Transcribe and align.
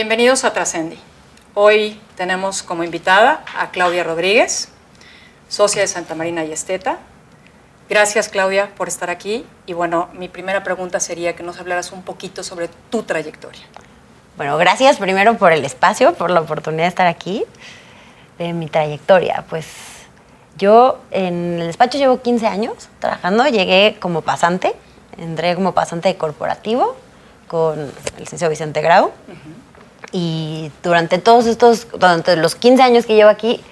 Bienvenidos 0.00 0.44
a 0.44 0.52
Trascendi. 0.52 0.96
Hoy 1.54 2.00
tenemos 2.16 2.62
como 2.62 2.84
invitada 2.84 3.42
a 3.58 3.72
Claudia 3.72 4.04
Rodríguez, 4.04 4.68
socia 5.48 5.82
de 5.82 5.88
Santa 5.88 6.14
Marina 6.14 6.44
y 6.44 6.52
Esteta. 6.52 6.98
Gracias 7.88 8.28
Claudia 8.28 8.70
por 8.76 8.86
estar 8.86 9.10
aquí 9.10 9.44
y 9.66 9.72
bueno, 9.72 10.08
mi 10.12 10.28
primera 10.28 10.62
pregunta 10.62 11.00
sería 11.00 11.34
que 11.34 11.42
nos 11.42 11.58
hablaras 11.58 11.90
un 11.90 12.02
poquito 12.02 12.44
sobre 12.44 12.68
tu 12.90 13.02
trayectoria. 13.02 13.62
Bueno, 14.36 14.56
gracias 14.56 14.98
primero 14.98 15.36
por 15.36 15.52
el 15.52 15.64
espacio, 15.64 16.14
por 16.14 16.30
la 16.30 16.42
oportunidad 16.42 16.84
de 16.84 16.90
estar 16.90 17.08
aquí, 17.08 17.44
de 18.38 18.52
mi 18.52 18.68
trayectoria. 18.68 19.46
Pues 19.50 19.66
yo 20.56 21.00
en 21.10 21.58
el 21.58 21.66
despacho 21.66 21.98
llevo 21.98 22.22
15 22.22 22.46
años 22.46 22.88
trabajando, 23.00 23.48
llegué 23.48 23.96
como 23.98 24.22
pasante, 24.22 24.76
entré 25.16 25.56
como 25.56 25.74
pasante 25.74 26.06
de 26.06 26.16
corporativo 26.16 26.94
con 27.48 27.80
el 27.80 27.92
licenciado 28.16 28.50
Vicente 28.50 28.80
Grau. 28.80 29.10
Y 30.12 30.70
durante 30.82 31.18
todos 31.18 31.46
estos, 31.46 31.86
durante 31.92 32.36
los 32.36 32.54
15 32.54 32.82
años 32.82 33.06
que 33.06 33.14
llevo 33.14 33.30
aquí, 33.30 33.62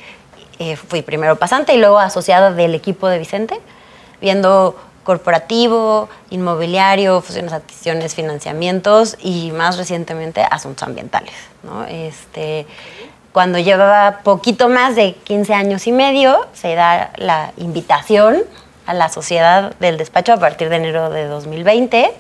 eh, 0.58 0.76
fui 0.76 1.02
primero 1.02 1.36
pasante 1.36 1.74
y 1.74 1.78
luego 1.78 1.98
asociada 1.98 2.52
del 2.52 2.74
equipo 2.74 3.08
de 3.08 3.18
Vicente, 3.18 3.60
viendo 4.20 4.76
corporativo, 5.04 6.08
inmobiliario, 6.30 7.20
fusiones, 7.20 7.52
adquisiciones, 7.52 8.14
financiamientos 8.14 9.16
y 9.20 9.52
más 9.52 9.78
recientemente 9.78 10.42
asuntos 10.50 10.82
ambientales. 10.82 11.32
¿no? 11.62 11.84
Este, 11.84 12.66
cuando 13.32 13.58
llevaba 13.58 14.20
poquito 14.24 14.68
más 14.68 14.96
de 14.96 15.12
15 15.14 15.54
años 15.54 15.86
y 15.86 15.92
medio, 15.92 16.46
se 16.54 16.74
da 16.74 17.12
la 17.16 17.52
invitación 17.56 18.42
a 18.86 18.94
la 18.94 19.08
sociedad 19.08 19.74
del 19.76 19.98
despacho 19.98 20.32
a 20.32 20.38
partir 20.38 20.70
de 20.70 20.76
enero 20.76 21.10
de 21.10 21.26
2020. 21.26 22.12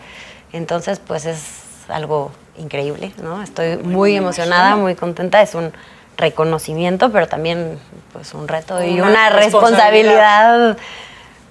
Entonces, 0.52 1.00
pues 1.04 1.24
es 1.26 1.40
algo 1.88 2.30
increíble, 2.58 3.12
¿no? 3.22 3.42
Estoy 3.42 3.76
muy 3.76 4.16
emocionada, 4.16 4.76
muy 4.76 4.94
contenta. 4.94 5.42
Es 5.42 5.54
un 5.54 5.72
reconocimiento, 6.16 7.10
pero 7.12 7.28
también 7.28 7.78
pues 8.12 8.34
un 8.34 8.48
reto 8.48 8.82
y 8.82 9.00
una 9.00 9.30
responsabilidad 9.30 10.76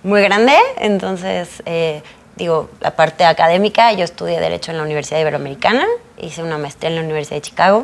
muy 0.03 0.21
grande. 0.21 0.53
Entonces, 0.77 1.61
eh, 1.65 2.01
digo, 2.35 2.69
la 2.81 2.91
parte 2.91 3.25
académica, 3.25 3.91
yo 3.93 4.03
estudié 4.03 4.39
Derecho 4.39 4.71
en 4.71 4.77
la 4.77 4.83
Universidad 4.83 5.19
Iberoamericana, 5.19 5.85
hice 6.17 6.43
una 6.43 6.57
maestría 6.57 6.89
en 6.89 6.95
la 6.95 7.01
Universidad 7.01 7.37
de 7.37 7.41
Chicago, 7.41 7.83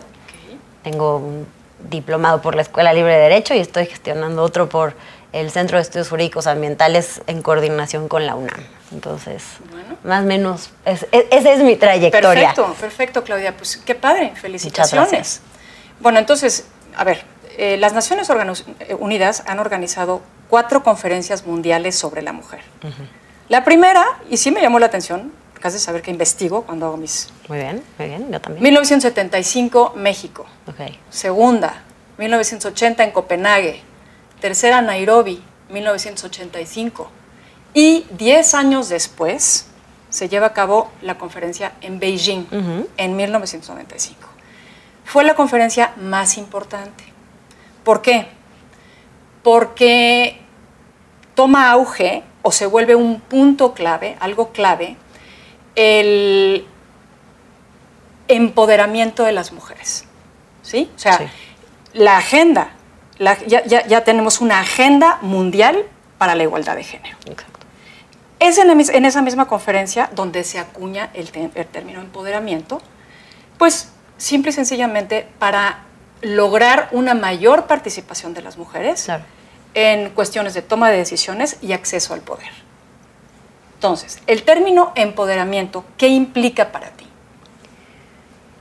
tengo 0.83 1.17
un 1.17 1.47
diplomado 1.89 2.41
por 2.41 2.55
la 2.55 2.61
Escuela 2.61 2.93
Libre 2.93 3.13
de 3.13 3.21
Derecho 3.21 3.53
y 3.53 3.59
estoy 3.59 3.85
gestionando 3.85 4.43
otro 4.43 4.69
por 4.69 4.93
el 5.33 5.51
Centro 5.51 5.77
de 5.77 5.83
Estudios 5.83 6.09
Jurídicos 6.09 6.47
Ambientales 6.47 7.21
en 7.27 7.41
coordinación 7.41 8.07
con 8.07 8.25
la 8.25 8.35
UNAM. 8.35 8.59
Entonces, 8.91 9.43
más 10.03 10.23
o 10.23 10.25
menos, 10.25 10.71
esa 10.85 11.07
es 11.31 11.59
mi 11.59 11.77
trayectoria. 11.77 12.53
Perfecto, 12.53 12.75
perfecto, 12.79 13.23
Claudia. 13.23 13.55
Pues 13.55 13.77
qué 13.77 13.95
padre, 13.95 14.33
felicitaciones. 14.35 15.41
Bueno, 16.01 16.19
entonces, 16.19 16.65
a 16.97 17.03
ver, 17.03 17.23
eh, 17.57 17.77
las 17.77 17.93
Naciones 17.93 18.29
eh, 18.29 18.95
Unidas 18.95 19.43
han 19.47 19.59
organizado 19.59 20.21
cuatro 20.49 20.83
conferencias 20.83 21.45
mundiales 21.45 21.95
sobre 21.95 22.21
la 22.21 22.33
mujer. 22.33 22.61
La 23.47 23.63
primera, 23.63 24.05
y 24.29 24.37
sí 24.37 24.51
me 24.51 24.61
llamó 24.61 24.79
la 24.79 24.87
atención, 24.87 25.31
casi 25.59 25.79
saber 25.79 26.01
que 26.01 26.11
investigo 26.11 26.63
cuando 26.63 26.87
hago 26.87 26.97
mis... 26.97 27.29
Muy 27.47 27.59
bien, 27.59 27.83
muy 27.97 28.07
bien, 28.07 28.31
yo 28.31 28.41
también. 28.41 28.63
1975, 28.63 29.93
México. 29.95 30.45
Okay. 30.67 30.99
Segunda, 31.09 31.83
1980 32.17 33.03
en 33.03 33.11
Copenhague. 33.11 33.90
Tercera, 34.41 34.81
Nairobi, 34.81 35.41
1985. 35.69 37.09
Y 37.73 38.05
10 38.17 38.53
años 38.55 38.89
después 38.89 39.67
se 40.09 40.27
lleva 40.27 40.47
a 40.47 40.53
cabo 40.53 40.91
la 41.01 41.17
conferencia 41.17 41.71
en 41.79 41.99
Beijing, 41.99 42.45
en 42.97 43.15
1995. 43.15 44.27
Fue 45.05 45.23
la 45.23 45.35
conferencia 45.35 45.93
más 45.95 46.37
importante. 46.37 47.05
¿Por 47.85 48.01
qué? 48.01 48.27
Porque 49.43 50.41
toma 51.33 51.71
auge 51.71 52.23
o 52.41 52.51
se 52.51 52.65
vuelve 52.65 52.95
un 52.95 53.21
punto 53.21 53.73
clave, 53.73 54.17
algo 54.19 54.51
clave, 54.51 54.97
el 55.75 56.67
empoderamiento 58.27 59.23
de 59.23 59.31
las 59.31 59.51
mujeres. 59.51 60.05
¿Sí? 60.61 60.89
O 60.95 60.99
sea, 60.99 61.31
la 61.93 62.17
agenda, 62.17 62.71
ya, 63.47 64.03
tenemos 64.03 64.41
una 64.41 64.59
agenda 64.59 65.19
mundial 65.21 65.85
para 66.17 66.35
la 66.35 66.43
igualdad 66.43 66.75
de 66.75 66.83
género. 66.83 67.17
Es 68.39 68.57
en, 68.57 69.05
esa 69.05 69.21
misma 69.21 69.47
conferencia 69.47 70.09
donde 70.15 70.43
se 70.43 70.57
acuña 70.59 71.11
el, 71.13 71.29
el 71.53 71.65
término 71.67 72.01
empoderamiento, 72.01 72.81
pues 73.57 73.89
simple 74.17 74.49
y 74.49 74.53
sencillamente 74.53 75.27
para 75.39 75.83
lograr 76.21 76.89
una 76.91 77.13
mayor 77.13 77.67
participación 77.67 78.33
de 78.33 78.41
las 78.41 78.57
mujeres 78.57 79.07
en 79.73 80.09
cuestiones 80.11 80.53
de 80.53 80.61
toma 80.61 80.89
de 80.89 80.97
decisiones 80.97 81.57
y 81.61 81.73
acceso 81.73 82.13
al 82.13 82.21
poder. 82.21 82.49
Entonces, 83.75 84.21
el 84.27 84.43
término 84.43 84.91
empoderamiento, 84.95 85.85
¿qué 85.97 86.07
implica 86.07 86.71
para 86.71 86.89
ti? 86.89 87.07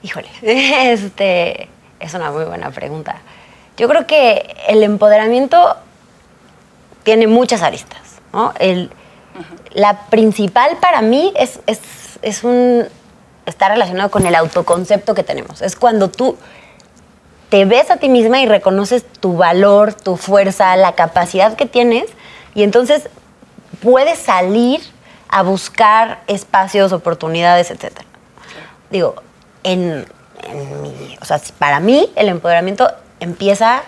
Híjole, 0.03 0.28
este, 0.43 1.69
es 1.99 2.15
una 2.15 2.31
muy 2.31 2.44
buena 2.44 2.70
pregunta. 2.70 3.20
Yo 3.80 3.88
creo 3.88 4.06
que 4.06 4.56
el 4.68 4.82
empoderamiento 4.82 5.74
tiene 7.02 7.26
muchas 7.26 7.62
aristas. 7.62 8.20
La 9.72 10.02
principal 10.10 10.76
para 10.82 11.00
mí 11.00 11.32
es, 11.34 11.60
es, 11.66 11.80
es 12.20 12.44
un, 12.44 12.86
está 13.46 13.70
relacionado 13.70 14.10
con 14.10 14.26
el 14.26 14.34
autoconcepto 14.34 15.14
que 15.14 15.22
tenemos. 15.22 15.62
Es 15.62 15.76
cuando 15.76 16.10
tú 16.10 16.36
te 17.48 17.64
ves 17.64 17.90
a 17.90 17.96
ti 17.96 18.10
misma 18.10 18.42
y 18.42 18.46
reconoces 18.46 19.02
tu 19.02 19.38
valor, 19.38 19.94
tu 19.94 20.19
fuerza, 20.19 20.76
la 20.76 20.92
capacidad 20.92 21.56
que 21.56 21.64
tienes 21.64 22.04
y 22.54 22.64
entonces 22.64 23.08
puedes 23.80 24.19
salir 24.19 24.82
a 25.30 25.42
buscar 25.42 26.20
espacios, 26.26 26.92
oportunidades, 26.92 27.70
etc. 27.70 28.00
Digo, 28.90 29.14
en, 29.62 30.04
mi, 30.82 31.16
o 31.22 31.24
sea, 31.24 31.40
para 31.58 31.80
mí 31.80 32.12
el 32.14 32.28
empoderamiento 32.28 32.86
empieza 33.20 33.82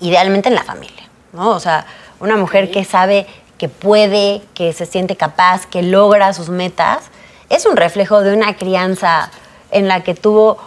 idealmente 0.00 0.48
en 0.48 0.54
la 0.54 0.64
familia, 0.64 1.08
¿no? 1.32 1.50
O 1.50 1.60
sea, 1.60 1.86
una 2.20 2.36
mujer 2.36 2.70
que 2.70 2.84
sabe 2.84 3.26
que 3.58 3.68
puede, 3.68 4.42
que 4.54 4.72
se 4.72 4.86
siente 4.86 5.16
capaz, 5.16 5.66
que 5.66 5.82
logra 5.82 6.32
sus 6.32 6.48
metas, 6.48 7.04
es 7.48 7.66
un 7.66 7.76
reflejo 7.76 8.20
de 8.20 8.34
una 8.34 8.56
crianza 8.56 9.30
en 9.70 9.88
la 9.88 10.02
que 10.02 10.14
tuvo 10.14 10.58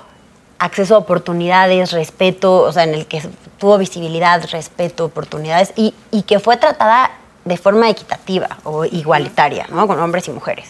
acceso 0.58 0.96
a 0.96 0.98
oportunidades, 1.00 1.92
respeto, 1.92 2.58
o 2.58 2.72
sea, 2.72 2.84
en 2.84 2.94
el 2.94 3.06
que 3.06 3.22
tuvo 3.58 3.78
visibilidad, 3.78 4.44
respeto, 4.52 5.06
oportunidades 5.06 5.74
y, 5.76 5.94
que 6.24 6.40
fue 6.40 6.58
tratada 6.58 7.12
de 7.46 7.58
forma 7.58 7.90
equitativa 7.90 8.58
o 8.64 8.86
igualitaria, 8.86 9.68
¿no? 9.70 9.88
Con 9.88 10.00
hombres 10.00 10.28
y 10.28 10.32
mujeres. 10.32 10.70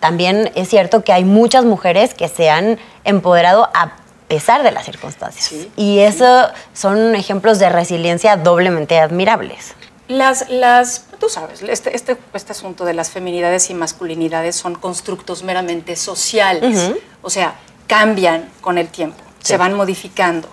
También 0.00 0.52
es 0.54 0.68
cierto 0.68 1.02
que 1.02 1.12
hay 1.12 1.24
muchas 1.24 1.64
mujeres 1.64 2.12
que 2.12 2.28
se 2.28 2.50
han 2.50 2.78
empoderado 3.04 3.70
a 3.74 3.92
pesar 4.28 4.62
de 4.62 4.72
las 4.72 4.84
circunstancias. 4.84 5.66
y 5.76 6.00
eso 6.00 6.48
son 6.72 7.14
ejemplos 7.14 7.58
de 7.58 7.68
resiliencia 7.68 8.36
doblemente 8.36 8.98
admirables. 8.98 9.74
Las, 10.08 10.50
las, 10.50 11.06
tú 11.18 11.30
sabes, 11.30 11.62
este, 11.62 11.96
este, 11.96 12.18
este 12.34 12.52
asunto 12.52 12.84
de 12.84 12.92
las 12.92 13.10
feminidades 13.10 13.70
y 13.70 13.74
masculinidades 13.74 14.54
son 14.54 14.74
constructos 14.74 15.42
meramente 15.42 15.96
sociales. 15.96 16.92
O 17.22 17.30
sea, 17.30 17.54
cambian 17.86 18.50
con 18.60 18.76
el 18.76 18.88
tiempo, 18.88 19.22
se 19.40 19.56
van 19.56 19.74
modificando. 19.74 20.48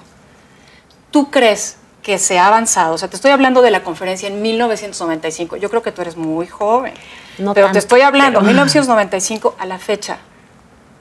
¿Tú 1.11 1.29
crees 1.29 1.75
que 2.01 2.17
se 2.17 2.39
ha 2.39 2.47
avanzado? 2.47 2.93
O 2.93 2.97
sea, 2.97 3.09
te 3.09 3.17
estoy 3.17 3.31
hablando 3.31 3.61
de 3.61 3.71
la 3.71 3.83
conferencia 3.83 4.29
en 4.29 4.41
1995. 4.41 5.57
Yo 5.57 5.69
creo 5.69 5.81
que 5.81 5.91
tú 5.91 6.01
eres 6.01 6.15
muy 6.15 6.47
joven. 6.47 6.93
No 7.37 7.53
pero 7.53 7.71
te 7.71 7.79
estoy 7.79 8.01
hablando, 8.01 8.39
de 8.39 8.47
1995 8.47 9.55
a 9.59 9.65
la 9.65 9.79
fecha. 9.79 10.17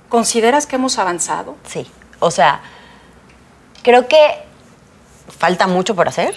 ¿Consideras 0.09 0.67
que 0.67 0.75
hemos 0.75 0.99
avanzado? 0.99 1.57
Sí. 1.69 1.87
O 2.21 2.31
sea, 2.31 2.61
creo 3.83 4.07
que 4.07 4.19
falta 5.37 5.67
mucho 5.67 5.95
por 5.95 6.09
hacer. 6.09 6.35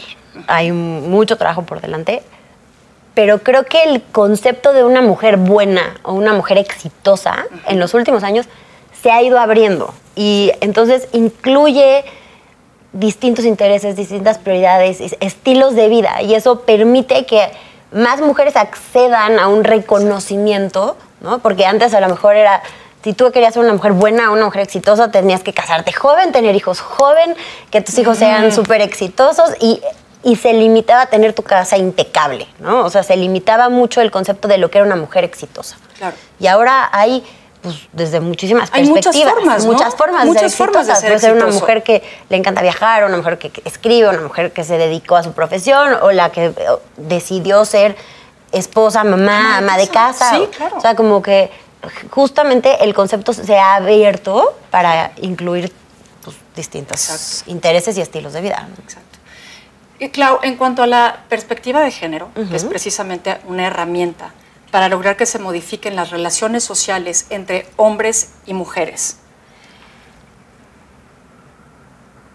Hay 0.48 0.72
mucho 0.72 1.38
trabajo 1.38 1.64
por 1.64 1.82
delante. 1.82 2.24
Pero 3.14 3.40
creo 3.40 3.66
que 3.66 3.84
el 3.84 4.02
concepto 4.02 4.74
de 4.74 4.84
una 4.84 5.02
mujer 5.02 5.38
buena 5.38 6.00
o 6.02 6.14
una 6.14 6.34
mujer 6.34 6.58
exitosa 6.58 7.46
en 7.68 7.80
los 7.80 7.94
últimos 7.94 8.24
años 8.24 8.48
se 9.04 9.12
ha 9.12 9.22
ido 9.22 9.38
abriendo 9.38 9.94
y 10.16 10.52
entonces 10.62 11.08
incluye 11.12 12.06
distintos 12.94 13.46
intereses, 13.46 13.96
distintas 13.96 14.38
prioridades, 14.38 15.02
estilos 15.20 15.76
de 15.76 15.90
vida 15.90 16.22
y 16.22 16.36
eso 16.36 16.62
permite 16.62 17.26
que 17.26 17.52
más 17.92 18.22
mujeres 18.22 18.56
accedan 18.56 19.40
a 19.40 19.48
un 19.48 19.64
reconocimiento, 19.64 20.96
¿no? 21.22 21.40
Porque 21.40 21.66
antes 21.66 21.94
a 21.94 22.00
lo 22.00 22.08
mejor 22.10 22.36
era 22.36 22.64
si 23.04 23.14
tú 23.14 23.32
querías 23.32 23.54
ser 23.54 23.64
una 23.64 23.74
mujer 23.74 23.92
buena, 23.92 24.32
una 24.32 24.46
mujer 24.46 24.62
exitosa, 24.62 25.12
tenías 25.12 25.44
que 25.44 25.54
casarte 25.54 25.92
joven, 25.92 26.32
tener 26.32 26.56
hijos 26.56 26.80
joven, 26.80 27.36
que 27.70 27.82
tus 27.82 27.98
hijos 27.98 28.18
sean 28.18 28.52
súper 28.52 28.82
exitosos 28.82 29.52
y, 29.60 29.82
y, 30.24 30.38
se 30.38 30.54
limitaba 30.54 31.02
a 31.02 31.06
tener 31.08 31.34
tu 31.34 31.44
casa 31.44 31.78
impecable, 31.78 32.48
¿no? 32.60 32.86
O 32.86 32.90
sea, 32.90 33.04
se 33.04 33.18
limitaba 33.18 33.70
mucho 33.70 34.00
el 34.00 34.10
concepto 34.10 34.48
de 34.48 34.58
lo 34.58 34.72
que 34.72 34.78
era 34.78 34.88
una 34.88 34.96
mujer 34.96 35.26
exitosa. 35.26 35.76
Claro. 35.98 36.16
Y 36.40 36.48
ahora 36.48 36.90
hay 36.94 37.24
pues, 37.64 37.76
desde 37.94 38.20
muchísimas 38.20 38.70
Hay 38.74 38.90
perspectivas. 38.90 39.34
muchas 39.34 39.34
formas, 39.34 39.66
¿no? 39.66 39.72
Muchas 39.72 39.96
formas 39.96 40.26
Muchas 40.26 40.44
de 40.44 40.50
ser 40.50 40.58
formas 40.58 40.88
de 40.88 40.96
ser 40.96 41.10
Puede 41.10 41.20
ser 41.20 41.34
una 41.34 41.48
mujer 41.48 41.84
que 41.84 42.04
le 42.30 42.38
encanta 42.38 42.62
viajar, 42.62 43.06
una 43.06 43.18
mujer 43.18 43.38
que 43.38 43.52
escribe, 43.64 44.10
una 44.10 44.22
mujer 44.22 44.52
que 44.52 44.64
se 44.64 44.78
dedicó 44.78 45.16
a 45.16 45.24
su 45.24 45.32
profesión, 45.32 45.98
o 46.02 46.12
la 46.12 46.30
que 46.30 46.48
eh, 46.48 46.54
decidió 46.98 47.64
ser 47.64 47.96
esposa, 48.52 49.04
mamá, 49.04 49.58
Ama 49.58 49.78
de 49.78 49.88
casa. 49.88 50.32
Sí, 50.32 50.48
claro. 50.56 50.78
O 50.78 50.82
sea, 50.82 50.96
como 50.96 51.22
que 51.22 51.52
justamente 52.10 52.84
el 52.84 52.94
concepto 52.94 53.34
se 53.34 53.58
ha 53.58 53.76
abierto 53.76 54.58
para 54.72 55.12
incluir 55.22 55.72
pues, 56.24 56.36
distintos 56.56 57.10
Exacto. 57.10 57.52
intereses 57.52 57.98
y 57.98 58.02
estilos 58.02 58.34
de 58.34 58.42
vida. 58.42 58.68
Exacto. 58.82 59.20
Y 60.00 60.10
Clau, 60.10 60.40
en 60.44 60.58
cuanto 60.58 60.84
a 60.84 60.88
la 60.88 61.24
perspectiva 61.30 61.82
de 61.82 61.92
género, 61.92 62.30
que 62.34 62.56
es 62.56 62.66
precisamente 62.66 63.40
una 63.46 63.68
herramienta 63.68 64.34
para 64.72 64.90
lograr 64.90 65.16
que 65.16 65.26
se 65.26 65.40
modifiquen 65.40 65.96
las 65.96 66.10
relaciones 66.10 66.64
sociales 66.64 67.28
entre 67.30 67.68
hombres 67.78 68.32
y 68.46 68.54
mujeres, 68.54 69.18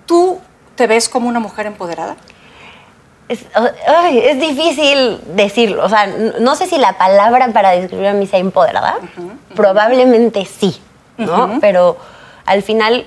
¿tú 0.06 0.41
te 0.77 0.87
ves 0.87 1.09
como 1.09 1.29
una 1.29 1.41
mujer 1.41 1.67
empoderada? 1.67 2.17
Es, 3.29 3.45
ay, 3.87 4.19
es 4.19 4.41
difícil 4.41 5.21
decirlo. 5.35 5.85
O 5.85 5.89
sea, 5.89 6.07
no 6.07 6.55
sé 6.55 6.67
si 6.67 6.79
la 6.79 6.97
palabra 6.97 7.49
para 7.53 7.71
describir 7.71 8.09
a 8.09 8.13
mí 8.15 8.27
sea 8.27 8.39
empoderada. 8.39 8.97
Probablemente 9.55 10.47
sí, 10.47 10.81
¿no? 11.19 11.59
Pero 11.61 11.99
al 12.47 12.63
final 12.63 13.07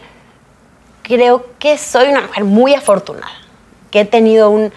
creo 1.02 1.46
que 1.58 1.78
soy 1.78 2.10
una 2.10 2.22
mujer 2.22 2.44
muy 2.44 2.76
afortunada, 2.76 3.32
que 3.90 4.02
he 4.02 4.06
tenido 4.06 4.50
un 4.52 4.72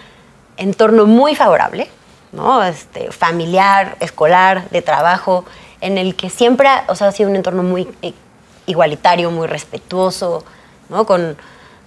entorno 0.57 1.05
muy 1.05 1.35
favorable, 1.35 1.89
¿no? 2.31 2.63
Este, 2.63 3.11
familiar, 3.11 3.97
escolar, 3.99 4.67
de 4.69 4.81
trabajo, 4.81 5.45
en 5.81 5.99
el 5.99 6.15
que 6.15 6.31
siempre 6.31 6.67
ha, 6.67 6.85
o 6.87 6.95
sea, 6.95 7.09
ha 7.09 7.11
sido 7.11 7.29
un 7.29 7.35
entorno 7.35 7.61
muy 7.61 7.87
igualitario, 8.65 9.29
muy 9.29 9.45
respetuoso, 9.45 10.43
¿no? 10.89 11.05
Con 11.05 11.37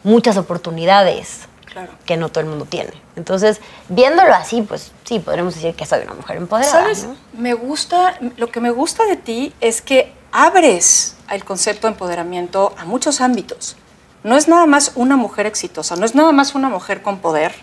muchas 0.05 0.37
oportunidades 0.37 1.49
Claro. 1.79 1.93
que 2.05 2.17
no 2.17 2.29
todo 2.29 2.41
el 2.41 2.51
mundo 2.51 2.65
tiene. 2.65 2.91
Entonces, 3.15 3.61
viéndolo 3.89 4.35
así, 4.35 4.63
pues 4.63 4.93
sí, 5.05 5.21
podremos 5.21 5.55
decir 5.55 5.75
que 5.75 5.87
soy 5.87 6.03
una 6.03 6.15
mujer 6.15 6.37
empoderada. 6.39 6.73
¿Sabes? 6.73 7.05
¿no? 7.05 7.17
Me 7.35 7.55
gusta, 7.55 8.19
lo 8.37 8.49
que 8.49 8.61
me 8.61 8.71
gusta 8.71 9.05
de 9.05 9.17
ti 9.17 9.55
es 9.61 9.81
que 9.81 10.13
abres 10.33 11.17
el 11.31 11.45
concepto 11.45 11.87
de 11.87 11.93
empoderamiento 11.93 12.75
a 12.79 12.85
muchos 12.85 13.21
ámbitos. 13.21 13.77
No 14.25 14.37
es 14.37 14.49
nada 14.49 14.67
más 14.67 14.93
una 14.97 15.17
mujer 15.17 15.47
exitosa, 15.47 15.95
no 15.97 16.05
es 16.05 16.15
nada 16.15 16.33
más 16.33 16.55
una 16.55 16.69
mujer 16.69 17.03
con 17.03 17.19
poder, 17.19 17.55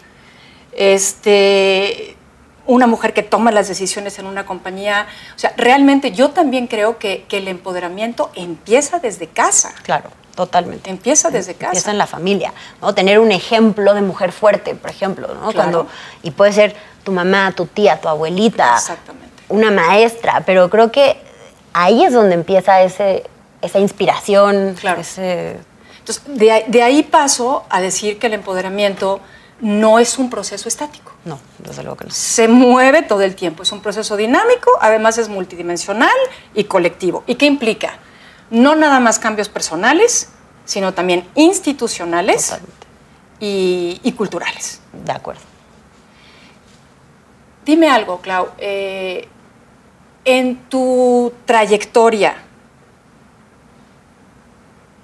este, 0.72 2.16
una 2.66 2.88
mujer 2.88 3.14
que 3.14 3.24
toma 3.24 3.52
las 3.52 3.68
decisiones 3.68 4.18
en 4.20 4.26
una 4.26 4.46
compañía. 4.46 5.08
O 5.36 5.40
sea, 5.40 5.54
realmente 5.58 6.12
yo 6.12 6.32
también 6.32 6.68
creo 6.68 6.98
que, 6.98 7.26
que 7.28 7.38
el 7.38 7.48
empoderamiento 7.48 8.32
empieza 8.36 9.00
desde 9.00 9.28
casa. 9.28 9.74
Claro, 9.84 10.10
totalmente. 10.36 10.90
Empieza 10.90 11.30
desde 11.32 11.54
casa. 11.56 11.68
Empieza 11.72 11.92
en 11.92 11.98
la 11.98 12.08
familia, 12.08 12.54
¿no? 12.82 12.94
Tener 12.94 13.20
un 13.20 13.32
ejemplo 13.32 13.94
de 13.94 14.02
mujer 14.02 14.32
fuerte, 14.32 14.76
por 14.76 14.90
ejemplo, 14.90 15.28
¿no? 15.28 15.40
Claro. 15.40 15.54
Cuando, 15.56 15.88
y 16.24 16.32
puede 16.32 16.52
ser 16.54 16.76
tu 17.04 17.12
mamá, 17.12 17.54
tu 17.56 17.66
tía, 17.66 18.00
tu 18.02 18.08
abuelita, 18.10 18.76
Exactamente. 18.76 19.44
una 19.50 19.72
maestra, 19.72 20.44
pero 20.46 20.70
creo 20.70 20.92
que 20.92 21.22
ahí 21.74 22.04
es 22.04 22.14
donde 22.14 22.36
empieza 22.36 22.82
ese, 22.82 23.24
esa 23.62 23.80
inspiración, 23.80 24.76
Claro. 24.80 25.02
ese... 25.02 25.58
Entonces, 26.00 26.24
de, 26.28 26.52
ahí- 26.52 26.66
de 26.68 26.84
ahí 26.84 27.04
paso 27.04 27.64
a 27.70 27.82
decir 27.82 28.20
que 28.20 28.28
el 28.28 28.34
empoderamiento 28.34 29.20
no 29.62 29.98
es 30.00 30.18
un 30.20 30.30
proceso 30.30 30.68
estático. 30.68 31.14
No, 31.24 31.40
desde 31.60 31.82
luego 31.82 31.98
que 31.98 32.06
no. 32.06 32.12
se 32.12 32.48
mueve 32.48 33.02
todo 33.02 33.22
el 33.24 33.34
tiempo. 33.36 33.64
Es 33.64 33.72
un 33.72 33.82
proceso 33.82 34.16
dinámico, 34.16 34.70
además 34.82 35.18
es 35.18 35.30
multidimensional 35.30 36.14
y 36.54 36.66
colectivo. 36.66 37.24
¿Y 37.26 37.34
qué 37.36 37.46
implica? 37.48 37.98
No 38.56 38.74
nada 38.76 39.02
más 39.02 39.20
cambios 39.20 39.50
personales, 39.50 40.30
sino 40.64 40.94
también 40.94 41.28
institucionales 41.36 42.54
y, 43.42 44.00
y 44.02 44.12
culturales. 44.14 44.80
De 44.94 45.12
acuerdo. 45.12 45.42
Dime 47.66 47.90
algo, 47.90 48.22
Clau. 48.22 48.48
eh, 48.58 49.28
en 50.24 50.56
tu 50.70 51.34
trayectoria, 51.46 52.36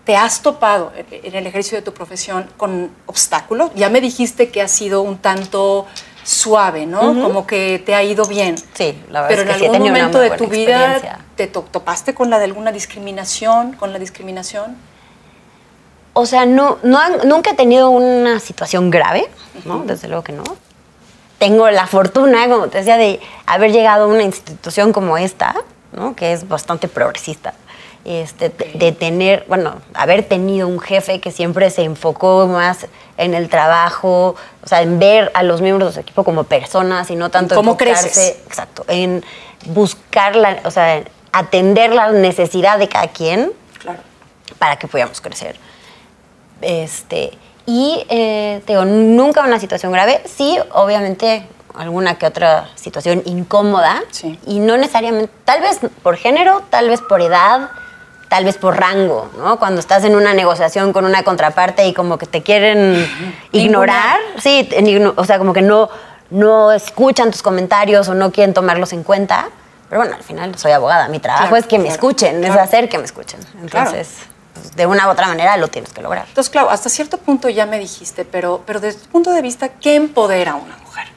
¿te 0.05 0.15
has 0.15 0.41
topado 0.41 0.93
en- 0.95 1.25
en 1.25 1.35
el 1.35 1.45
ejercicio 1.47 1.77
de 1.77 1.81
tu 1.83 1.93
profesión 1.93 2.49
con 2.57 2.89
obstáculos? 3.05 3.71
Ya 3.75 3.89
me 3.89 3.99
dijiste 4.01 4.49
que 4.49 4.61
ha 4.61 4.67
sido 4.67 5.01
un 5.01 5.17
tanto 5.17 5.87
suave, 6.23 6.85
¿no? 6.85 6.99
Como 7.21 7.45
que 7.45 7.81
te 7.85 7.95
ha 7.95 8.03
ido 8.03 8.25
bien. 8.25 8.55
Sí, 8.73 8.97
la 9.09 9.21
verdad 9.23 9.27
Pero 9.27 9.41
es 9.41 9.47
en 9.47 9.47
que 9.47 9.53
sí 9.59 9.65
he 9.65 9.67
algún 9.67 9.87
momento 9.89 10.19
de 10.19 10.29
tu 10.37 10.47
vida. 10.47 11.19
Te 11.41 11.47
to- 11.47 11.65
topaste 11.71 12.13
con 12.13 12.29
la 12.29 12.37
de 12.37 12.45
alguna 12.45 12.71
discriminación, 12.71 13.73
con 13.73 13.91
la 13.93 13.97
discriminación. 13.99 14.75
O 16.13 16.25
sea, 16.25 16.45
no, 16.45 16.77
no 16.83 16.99
nunca 17.25 17.51
he 17.51 17.53
tenido 17.55 17.89
una 17.89 18.39
situación 18.39 18.91
grave, 18.91 19.27
¿no? 19.65 19.79
Desde 19.79 20.07
luego 20.07 20.23
que 20.23 20.33
no. 20.33 20.43
Tengo 21.39 21.69
la 21.71 21.87
fortuna, 21.87 22.47
como 22.47 22.67
te 22.67 22.79
decía, 22.79 22.97
de 22.97 23.19
haber 23.47 23.71
llegado 23.71 24.03
a 24.03 24.07
una 24.07 24.21
institución 24.23 24.93
como 24.93 25.17
esta, 25.17 25.55
¿no? 25.93 26.15
Que 26.15 26.33
es 26.33 26.47
bastante 26.47 26.87
progresista. 26.87 27.53
Este, 28.03 28.49
de- 28.49 28.71
de 28.75 28.91
tener, 28.91 29.45
bueno, 29.47 29.75
haber 29.93 30.23
tenido 30.27 30.67
un 30.67 30.79
jefe 30.79 31.19
que 31.21 31.31
siempre 31.31 31.69
se 31.71 31.83
enfocó 31.83 32.45
más 32.47 32.87
en 33.17 33.33
el 33.33 33.47
trabajo, 33.49 34.35
o 34.63 34.67
sea, 34.67 34.81
en 34.81 34.99
ver 34.99 35.31
a 35.33 35.41
los 35.43 35.61
miembros 35.61 35.89
de 35.89 35.93
su 35.95 35.99
equipo 36.01 36.23
como 36.23 36.43
personas 36.43 37.09
y 37.09 37.15
no 37.15 37.29
tanto 37.29 37.55
cómo 37.55 37.77
creces. 37.77 38.37
Exacto, 38.47 38.85
en 38.87 39.23
buscar, 39.67 40.35
la, 40.35 40.59
o 40.65 40.71
sea, 40.71 41.03
atender 41.31 41.91
la 41.93 42.11
necesidad 42.11 42.77
de 42.79 42.87
cada 42.89 43.07
quien 43.07 43.51
Claro. 43.79 43.99
para 44.59 44.77
que 44.77 44.87
pudiéramos 44.87 45.21
crecer. 45.21 45.55
Este, 46.61 47.31
y 47.65 48.05
eh, 48.09 48.61
te 48.65 48.73
digo, 48.73 48.85
nunca 48.85 49.41
una 49.43 49.59
situación 49.59 49.91
grave, 49.91 50.21
sí, 50.25 50.57
obviamente 50.73 51.45
alguna 51.73 52.17
que 52.17 52.25
otra 52.25 52.69
situación 52.75 53.23
incómoda, 53.25 54.01
Sí. 54.11 54.37
y 54.45 54.59
no 54.59 54.77
necesariamente, 54.77 55.31
tal 55.45 55.61
vez 55.61 55.79
por 56.03 56.17
género, 56.17 56.61
tal 56.69 56.89
vez 56.89 57.01
por 57.01 57.21
edad, 57.21 57.69
tal 58.29 58.43
vez 58.45 58.57
por 58.57 58.77
rango, 58.79 59.29
¿no? 59.37 59.57
Cuando 59.57 59.79
estás 59.79 60.03
en 60.03 60.15
una 60.15 60.33
negociación 60.33 60.93
con 60.93 61.05
una 61.05 61.23
contraparte 61.23 61.85
y 61.87 61.93
como 61.93 62.17
que 62.17 62.25
te 62.25 62.43
quieren 62.43 63.07
ignorar, 63.51 64.19
sí, 64.37 64.69
o 65.15 65.25
sea, 65.25 65.37
como 65.37 65.53
que 65.53 65.61
no, 65.61 65.89
no 66.29 66.71
escuchan 66.71 67.31
tus 67.31 67.41
comentarios 67.41 68.07
o 68.09 68.13
no 68.13 68.31
quieren 68.31 68.53
tomarlos 68.53 68.93
en 68.93 69.03
cuenta. 69.03 69.49
Pero 69.91 70.03
bueno, 70.03 70.15
al 70.15 70.23
final 70.23 70.57
soy 70.57 70.71
abogada, 70.71 71.09
mi 71.09 71.19
trabajo 71.19 71.43
Claro, 71.49 71.57
es 71.57 71.67
que 71.67 71.77
me 71.77 71.83
claro, 71.83 71.95
escuchen, 71.95 72.39
claro. 72.39 72.53
es 72.53 72.59
hacer 72.61 72.87
que 72.87 72.97
me 72.97 73.03
escuchen. 73.03 73.41
Entonces, 73.61 74.07
pues, 74.53 74.73
de 74.73 74.85
una 74.85 75.05
u 75.05 75.11
otra 75.11 75.27
manera 75.27 75.57
lo 75.57 75.67
tienes 75.67 75.91
que 75.91 76.01
lograr. 76.01 76.23
Entonces, 76.29 76.49
claro, 76.49 76.69
hasta 76.69 76.87
cierto 76.87 77.17
punto 77.17 77.49
ya 77.49 77.65
me 77.65 77.77
dijiste, 77.77 78.23
pero, 78.23 78.63
pero 78.65 78.79
desde 78.79 79.01
tu 79.01 79.09
punto 79.09 79.31
de 79.33 79.41
vista, 79.41 79.67
¿qué 79.67 79.95
empodera 79.95 80.51
a 80.51 80.55
una 80.55 80.77
mujer? 80.77 81.07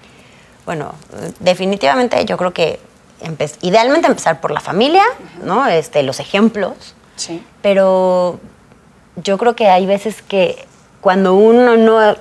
Bueno, 0.66 0.93
definitivamente 1.38 2.25
yo 2.25 2.37
creo 2.37 2.52
que 2.52 2.81
empe- 3.23 3.57
idealmente 3.61 4.09
empezar 4.09 4.40
por 4.40 4.50
la 4.50 4.59
familia, 4.61 5.04
¿no? 5.45 5.66
Este, 5.69 6.02
los 6.02 6.19
ejemplos, 6.19 6.97
Sí. 7.14 7.47
pero 7.62 8.40
yo 9.14 9.38
creo 9.38 9.54
que 9.54 9.69
hay 9.69 9.87
veces 9.87 10.21
que 10.21 10.66
cuando 11.00 11.35
uno 11.35 11.76
no, 11.76 12.16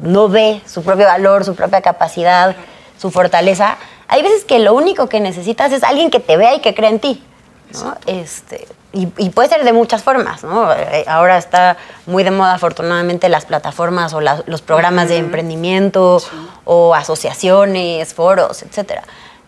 no 0.00 0.28
ve 0.28 0.60
su 0.66 0.82
propio 0.82 1.06
valor, 1.06 1.46
su 1.46 1.54
propia 1.54 1.80
capacidad, 1.80 2.54
su 2.98 3.10
fortaleza, 3.10 3.78
hay 4.08 4.22
veces 4.22 4.44
que 4.44 4.58
lo 4.58 4.74
único 4.74 5.08
que 5.08 5.20
necesitas 5.20 5.72
es 5.72 5.82
alguien 5.84 6.10
que 6.10 6.20
te 6.20 6.36
vea 6.36 6.54
y 6.54 6.60
que 6.60 6.74
crea 6.74 6.90
en 6.90 7.00
ti. 7.00 7.22
¿no? 7.82 7.96
Este, 8.06 8.68
y, 8.92 9.08
y 9.18 9.30
puede 9.30 9.48
ser 9.48 9.64
de 9.64 9.72
muchas 9.72 10.02
formas, 10.04 10.44
¿no? 10.44 10.72
Eh, 10.72 11.04
Ahora 11.08 11.36
está 11.38 11.76
muy 12.06 12.22
de 12.22 12.30
moda, 12.30 12.54
afortunadamente, 12.54 13.28
las 13.28 13.46
plataformas 13.46 14.14
o 14.14 14.20
la- 14.20 14.44
los 14.46 14.62
programas 14.62 15.08
de 15.08 15.16
emprendimiento 15.16 16.22
o 16.64 16.94
asociaciones, 16.94 18.14
foros, 18.14 18.62
etcétera. 18.62 19.02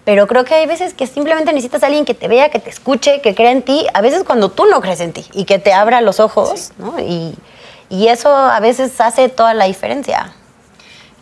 Pero 0.05 0.27
creo 0.27 0.45
que 0.45 0.55
hay 0.55 0.67
veces 0.67 0.95
que 0.95 1.07
simplemente 1.07 1.53
necesitas 1.53 1.83
a 1.83 1.87
alguien 1.87 2.05
que 2.05 2.15
te 2.15 2.27
vea, 2.27 2.49
que 2.49 2.59
te 2.59 2.71
escuche, 2.71 3.21
que 3.21 3.35
crea 3.35 3.53
en 3.53 3.63
ti, 3.63 3.87
a 3.95 4.01
veces 4.01 4.25
cuando 4.25 4.51
tú 4.51 4.65
no 4.67 4.81
crees 4.81 5.01
en 5.01 5.13
ti 5.13 5.25
y 5.33 5.45
que 5.45 5.59
te 5.61 5.73
abra 5.73 6.01
los 6.01 6.19
ojos, 6.21 6.73
¿no? 6.79 6.99
Y, 6.99 7.35
y 7.89 8.09
eso 8.09 8.35
a 8.35 8.59
veces 8.61 9.01
hace 9.01 9.29
toda 9.29 9.55
la 9.55 9.67
diferencia. 9.67 10.33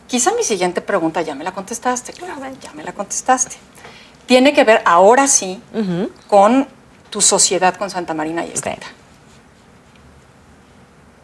Quizá 0.08 0.32
mi 0.34 0.42
siguiente 0.44 0.80
pregunta 0.80 1.22
ya 1.22 1.34
me 1.34 1.44
la 1.44 1.52
contestaste, 1.52 2.12
claro, 2.12 2.40
ya 2.60 2.72
me 2.72 2.84
la 2.84 2.92
contestaste. 2.92 3.56
Tiene 4.26 4.52
que 4.52 4.64
ver 4.64 4.82
ahora 4.84 5.26
sí 5.28 5.60
con 6.28 6.66
tu 7.10 7.20
sociedad 7.20 7.74
con 7.76 7.90
Santa 7.90 8.14
Marina 8.14 8.44
y 8.44 8.50
Esteta. 8.50 8.86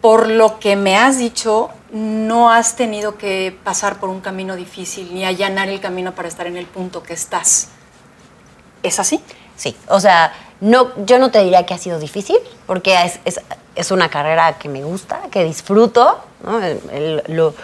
Por 0.01 0.29
lo 0.29 0.59
que 0.59 0.77
me 0.77 0.97
has 0.97 1.19
dicho, 1.19 1.69
no 1.93 2.51
has 2.51 2.75
tenido 2.77 3.19
que 3.19 3.57
pasar 3.65 4.01
por 4.01 4.09
un 4.09 4.21
camino 4.21 4.57
difícil 4.57 5.13
ni 5.13 5.25
allanar 5.27 5.69
el 5.69 5.79
camino 5.81 6.15
para 6.15 6.27
estar 6.29 6.47
en 6.47 6.57
el 6.57 6.67
punto 6.67 7.03
que 7.03 7.13
estás. 7.13 7.69
¿Es 8.83 8.99
así? 8.99 9.23
Sí, 9.57 9.77
o 9.89 10.01
sea, 10.01 10.33
no, 10.63 11.05
yo 11.05 11.19
no 11.19 11.31
te 11.31 11.43
diría 11.45 11.67
que 11.67 11.75
ha 11.75 11.79
sido 11.79 11.99
difícil, 11.99 12.39
porque 12.67 12.95
es, 13.05 13.21
es- 13.27 13.41
es 13.75 13.91
una 13.91 14.09
carrera 14.09 14.59
que 14.59 14.71
me 14.71 14.83
gusta, 14.85 15.21
que 15.31 15.45
disfruto, 15.45 16.19
¿no? 16.45 16.59
El- 16.63 16.81
el- 16.91 17.23
lo, 17.37 17.55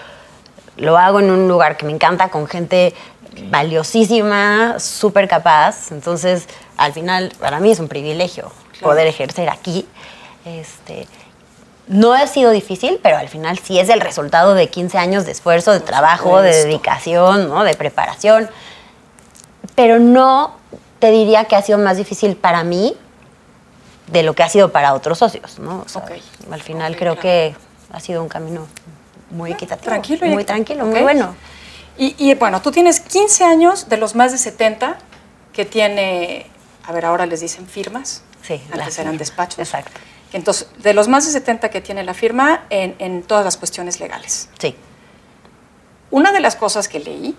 lo 0.76 0.98
hago 0.98 1.20
en 1.20 1.30
un 1.30 1.48
lugar 1.48 1.76
que 1.76 1.86
me 1.86 1.92
encanta, 1.92 2.28
con 2.28 2.46
gente 2.46 2.94
valiosísima, 3.50 4.78
súper 4.78 5.28
capaz, 5.28 5.92
entonces 5.92 6.46
al 6.76 6.92
final 6.92 7.32
para 7.38 7.60
mí 7.60 7.70
es 7.70 7.80
un 7.80 7.88
privilegio 7.88 8.50
poder 8.80 9.06
ejercer 9.06 9.48
aquí. 9.48 9.86
Este, 10.44 11.06
no 11.88 12.14
ha 12.14 12.26
sido 12.26 12.50
difícil, 12.50 12.98
pero 13.02 13.16
al 13.16 13.28
final 13.28 13.58
sí 13.58 13.78
es 13.78 13.88
el 13.88 14.00
resultado 14.00 14.54
de 14.54 14.68
15 14.68 14.98
años 14.98 15.24
de 15.24 15.32
esfuerzo, 15.32 15.72
de 15.72 15.80
trabajo, 15.80 16.40
de 16.40 16.52
dedicación, 16.52 17.48
¿no? 17.48 17.64
de 17.64 17.74
preparación. 17.74 18.48
Pero 19.74 19.98
no 19.98 20.56
te 20.98 21.10
diría 21.10 21.44
que 21.44 21.56
ha 21.56 21.62
sido 21.62 21.78
más 21.78 21.96
difícil 21.96 22.36
para 22.36 22.64
mí 22.64 22.96
de 24.08 24.22
lo 24.22 24.34
que 24.34 24.42
ha 24.42 24.48
sido 24.48 24.72
para 24.72 24.94
otros 24.94 25.18
socios. 25.18 25.58
¿no? 25.58 25.84
Al 26.50 26.62
final 26.62 26.96
creo 26.96 27.18
que 27.18 27.54
ha 27.92 28.00
sido 28.00 28.22
un 28.22 28.28
camino 28.28 28.66
muy 29.36 29.52
equitativo. 29.52 29.90
Tranquilo. 29.90 30.26
Muy 30.26 30.44
tranquilo, 30.44 30.84
muy 30.84 31.00
bueno. 31.00 31.34
Y, 31.98 32.14
y, 32.18 32.34
bueno, 32.34 32.60
tú 32.60 32.70
tienes 32.72 33.00
15 33.00 33.44
años 33.44 33.88
de 33.88 33.96
los 33.96 34.14
más 34.14 34.32
de 34.32 34.38
70 34.38 34.98
que 35.52 35.64
tiene, 35.64 36.46
a 36.84 36.92
ver, 36.92 37.06
ahora 37.06 37.24
les 37.26 37.40
dicen 37.40 37.66
firmas. 37.66 38.22
Sí. 38.42 38.60
Antes 38.70 38.98
eran 38.98 39.16
despachos. 39.16 39.58
Exacto. 39.58 39.98
Entonces, 40.32 40.68
de 40.78 40.92
los 40.92 41.08
más 41.08 41.24
de 41.24 41.32
70 41.32 41.70
que 41.70 41.80
tiene 41.80 42.04
la 42.04 42.12
firma 42.12 42.64
en, 42.68 42.94
en 42.98 43.22
todas 43.22 43.44
las 43.44 43.56
cuestiones 43.56 44.00
legales. 44.00 44.50
Sí. 44.58 44.76
Una 46.10 46.32
de 46.32 46.40
las 46.40 46.56
cosas 46.56 46.88
que 46.88 47.00
leí 47.00 47.34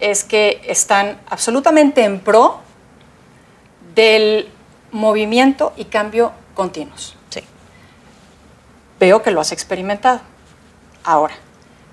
es 0.00 0.24
que 0.24 0.62
están 0.66 1.20
absolutamente 1.28 2.04
en 2.04 2.20
pro 2.20 2.60
del 3.94 4.48
movimiento 4.92 5.72
y 5.76 5.86
cambio 5.86 6.32
continuos. 6.54 7.16
Sí. 7.28 7.42
Veo 8.98 9.22
que 9.22 9.30
lo 9.30 9.40
has 9.40 9.52
experimentado. 9.52 10.20
Ahora, 11.04 11.34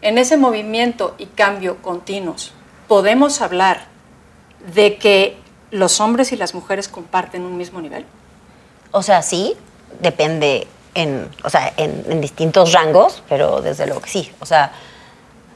en 0.02 0.18
ese 0.18 0.38
movimiento 0.38 1.16
y 1.18 1.26
cambio 1.28 1.78
continuos, 1.82 2.54
¿podemos 2.88 3.42
hablar 3.42 3.88
de 4.74 4.98
que 4.98 5.38
los 5.72 6.00
hombres 6.00 6.32
y 6.32 6.38
las 6.38 6.54
mujeres 6.54 6.88
comparten 6.88 7.44
un 7.44 7.58
mismo 7.58 7.82
nivel? 7.82 8.06
O 8.92 9.04
sea, 9.04 9.22
sí, 9.22 9.56
depende 10.00 10.68
en, 10.94 11.30
o 11.44 11.50
sea, 11.50 11.74
en, 11.78 12.22
distintos 12.22 12.74
rangos, 12.74 13.24
pero 13.30 13.62
desde 13.62 13.86
luego 13.86 14.02
que 14.02 14.10
sí. 14.10 14.32
O 14.40 14.46
sea, 14.46 14.72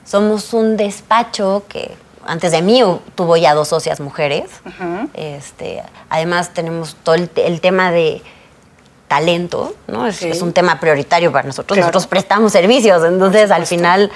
somos 0.05 0.53
un 0.53 0.77
despacho 0.77 1.63
que 1.67 1.95
antes 2.25 2.51
de 2.51 2.61
mí 2.61 2.81
tuvo 3.15 3.37
ya 3.37 3.53
dos 3.53 3.67
socias 3.67 3.99
mujeres. 3.99 4.49
este, 5.13 5.83
además 6.09 6.53
tenemos 6.53 6.95
todo 7.03 7.15
el, 7.15 7.61
tema 7.61 7.91
de 7.91 8.21
talento, 9.11 9.75
¿no? 9.87 10.07
Es, 10.07 10.41
un 10.41 10.53
tema 10.53 10.79
prioritario 10.79 11.33
para 11.33 11.45
nosotros. 11.45 11.77
Nosotros 11.77 12.07
prestamos 12.07 12.53
servicios, 12.53 13.03
entonces 13.03 13.51
al 13.51 13.65
final 13.65 14.09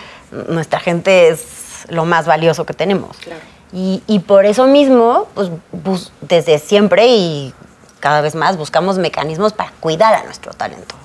nuestra 0.48 0.80
gente 0.80 1.28
es 1.28 1.84
lo 1.90 2.06
más 2.06 2.26
valioso 2.26 2.66
que 2.66 2.74
tenemos. 2.74 3.18
Y, 3.74 4.02
y, 4.08 4.20
por 4.20 4.46
eso 4.46 4.68
mismo, 4.68 5.28
pues, 5.34 6.14
desde 6.22 6.60
siempre 6.60 7.08
y 7.08 7.54
cada 8.00 8.22
vez 8.22 8.36
más 8.36 8.56
buscamos 8.56 8.98
mecanismos 8.98 9.52
para 9.52 9.72
cuidar 9.82 10.14
a 10.14 10.24
nuestro 10.24 10.54
talento. 10.54 10.96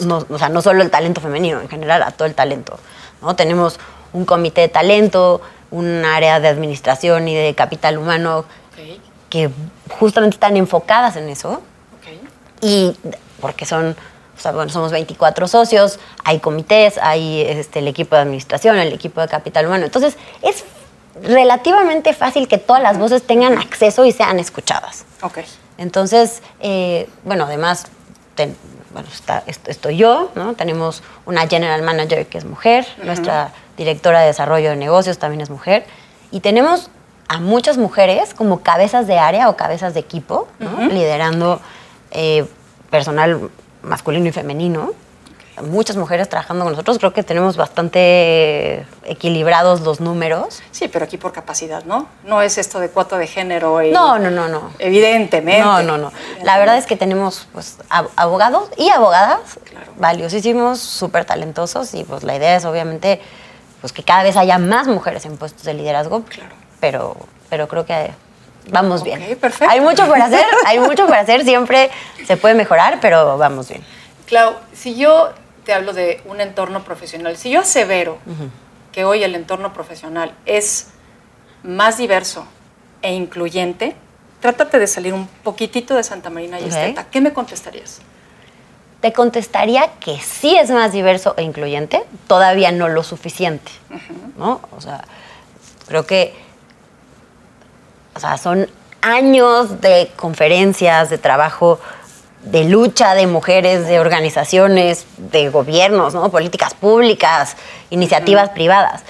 no, 0.00 0.24
o 0.30 0.38
sea, 0.38 0.48
no 0.48 0.62
solo 0.62 0.80
el 0.80 0.90
talento 0.90 1.20
femenino, 1.20 1.60
en 1.60 1.68
general 1.68 2.04
a 2.04 2.12
todo 2.12 2.26
el 2.26 2.34
talento. 2.34 2.78
¿no? 3.20 3.36
Tenemos 3.36 3.78
un 4.14 4.24
comité 4.24 4.62
de 4.62 4.68
talento, 4.68 5.42
un 5.70 6.06
área 6.06 6.40
de 6.40 6.48
administración 6.48 7.28
y 7.28 7.34
de 7.34 7.54
capital 7.54 7.98
humano 7.98 8.46
que 9.28 9.50
justamente 10.00 10.36
están 10.36 10.56
enfocadas 10.56 11.16
en 11.16 11.28
eso. 11.28 11.60
Y 12.62 12.96
porque 13.40 13.66
son, 13.66 13.96
o 14.36 14.40
sea, 14.40 14.52
bueno, 14.52 14.70
somos 14.70 14.92
24 14.92 15.48
socios, 15.48 15.98
hay 16.24 16.40
comités, 16.40 16.98
hay 16.98 17.42
este, 17.42 17.80
el 17.80 17.88
equipo 17.88 18.16
de 18.16 18.22
administración, 18.22 18.78
el 18.78 18.92
equipo 18.92 19.20
de 19.20 19.28
capital 19.28 19.66
humano. 19.66 19.84
Entonces, 19.84 20.16
es 20.42 20.64
relativamente 21.22 22.12
fácil 22.12 22.48
que 22.48 22.58
todas 22.58 22.82
las 22.82 22.98
voces 22.98 23.22
tengan 23.22 23.58
acceso 23.58 24.04
y 24.04 24.12
sean 24.12 24.38
escuchadas. 24.38 25.04
Okay. 25.22 25.44
Entonces, 25.78 26.42
eh, 26.60 27.08
bueno, 27.24 27.44
además, 27.44 27.86
bueno, 28.92 29.08
está, 29.12 29.42
estoy 29.46 29.96
yo, 29.96 30.30
¿no? 30.34 30.54
Tenemos 30.54 31.02
una 31.24 31.46
general 31.46 31.82
manager 31.82 32.26
que 32.26 32.38
es 32.38 32.44
mujer, 32.44 32.86
nuestra 33.02 33.52
directora 33.76 34.20
de 34.20 34.26
desarrollo 34.28 34.70
de 34.70 34.76
negocios 34.76 35.18
también 35.18 35.40
es 35.40 35.50
mujer, 35.50 35.86
y 36.30 36.40
tenemos 36.40 36.90
a 37.28 37.40
muchas 37.40 37.76
mujeres 37.76 38.34
como 38.34 38.62
cabezas 38.62 39.06
de 39.06 39.18
área 39.18 39.48
o 39.48 39.56
cabezas 39.56 39.94
de 39.94 40.00
equipo, 40.00 40.48
liderando 40.90 41.60
eh, 42.10 42.46
personal 42.90 43.50
masculino 43.82 44.26
y 44.26 44.32
femenino 44.32 44.92
muchas 45.62 45.96
mujeres 45.96 46.28
trabajando 46.28 46.64
con 46.64 46.72
nosotros. 46.72 46.98
Creo 46.98 47.12
que 47.12 47.22
tenemos 47.22 47.56
bastante 47.56 48.86
equilibrados 49.04 49.80
los 49.80 50.00
números. 50.00 50.62
Sí, 50.70 50.88
pero 50.88 51.04
aquí 51.04 51.16
por 51.16 51.32
capacidad, 51.32 51.84
¿no? 51.84 52.08
No 52.24 52.42
es 52.42 52.58
esto 52.58 52.78
de 52.78 52.90
cuota 52.90 53.18
de 53.18 53.26
género. 53.26 53.82
Y 53.82 53.90
no, 53.90 54.18
no, 54.18 54.30
no, 54.30 54.48
no. 54.48 54.70
Evidentemente. 54.78 55.62
No, 55.62 55.82
no, 55.82 55.98
no. 55.98 56.12
La 56.42 56.58
verdad 56.58 56.76
es 56.76 56.86
que 56.86 56.96
tenemos 56.96 57.48
pues, 57.52 57.78
abogados 58.16 58.70
y 58.76 58.90
abogadas 58.90 59.58
valiosísimos, 59.96 60.80
súper 60.80 61.24
talentosos 61.24 61.94
y 61.94 62.04
pues 62.04 62.22
la 62.22 62.36
idea 62.36 62.56
es 62.56 62.64
obviamente 62.64 63.20
pues, 63.80 63.92
que 63.92 64.02
cada 64.02 64.22
vez 64.22 64.36
haya 64.36 64.58
más 64.58 64.86
mujeres 64.86 65.24
en 65.24 65.36
puestos 65.36 65.64
de 65.64 65.74
liderazgo. 65.74 66.22
Claro. 66.24 66.54
Pero, 66.80 67.16
pero 67.48 67.68
creo 67.68 67.86
que 67.86 68.10
vamos 68.66 69.02
okay, 69.02 69.16
bien. 69.16 69.38
Perfecto. 69.38 69.72
Hay 69.72 69.80
mucho 69.80 70.06
por 70.06 70.20
hacer, 70.20 70.44
hay 70.66 70.78
mucho 70.78 71.06
por 71.06 71.16
hacer, 71.16 71.44
siempre 71.44 71.90
se 72.26 72.36
puede 72.36 72.54
mejorar, 72.54 72.98
pero 73.00 73.38
vamos 73.38 73.68
bien. 73.68 73.84
Clau, 74.26 74.54
si 74.72 74.96
yo 74.96 75.32
te 75.66 75.74
hablo 75.74 75.92
de 75.92 76.22
un 76.24 76.40
entorno 76.40 76.84
profesional. 76.84 77.36
Si 77.36 77.50
yo 77.50 77.60
asevero 77.60 78.18
que 78.92 79.04
hoy 79.04 79.24
el 79.24 79.34
entorno 79.34 79.74
profesional 79.74 80.32
es 80.46 80.86
más 81.64 81.98
diverso 81.98 82.46
e 83.02 83.12
incluyente, 83.12 83.96
trátate 84.40 84.78
de 84.78 84.86
salir 84.86 85.12
un 85.12 85.26
poquitito 85.26 85.94
de 85.96 86.04
Santa 86.04 86.30
Marina 86.30 86.60
y 86.60 86.64
okay. 86.64 86.94
¿Qué 87.10 87.20
me 87.20 87.32
contestarías? 87.32 87.98
Te 89.00 89.12
contestaría 89.12 89.90
que 89.98 90.18
sí 90.20 90.56
es 90.56 90.70
más 90.70 90.92
diverso 90.92 91.34
e 91.36 91.42
incluyente, 91.42 92.04
todavía 92.28 92.70
no 92.70 92.88
lo 92.88 93.02
suficiente, 93.02 93.70
¿no? 94.38 94.60
O 94.76 94.80
sea, 94.80 95.04
creo 95.88 96.06
que 96.06 96.34
o 98.16 98.20
sea, 98.20 98.38
son 98.38 98.68
años 99.02 99.80
de 99.80 100.10
conferencias, 100.16 101.10
de 101.10 101.18
trabajo 101.18 101.78
de 102.46 102.64
lucha 102.64 103.14
de 103.14 103.26
mujeres, 103.26 103.86
de 103.86 103.98
organizaciones, 103.98 105.04
de 105.16 105.50
gobiernos, 105.50 106.14
¿no? 106.14 106.30
políticas 106.30 106.74
públicas, 106.74 107.56
iniciativas 107.90 108.50
privadas. 108.50 109.02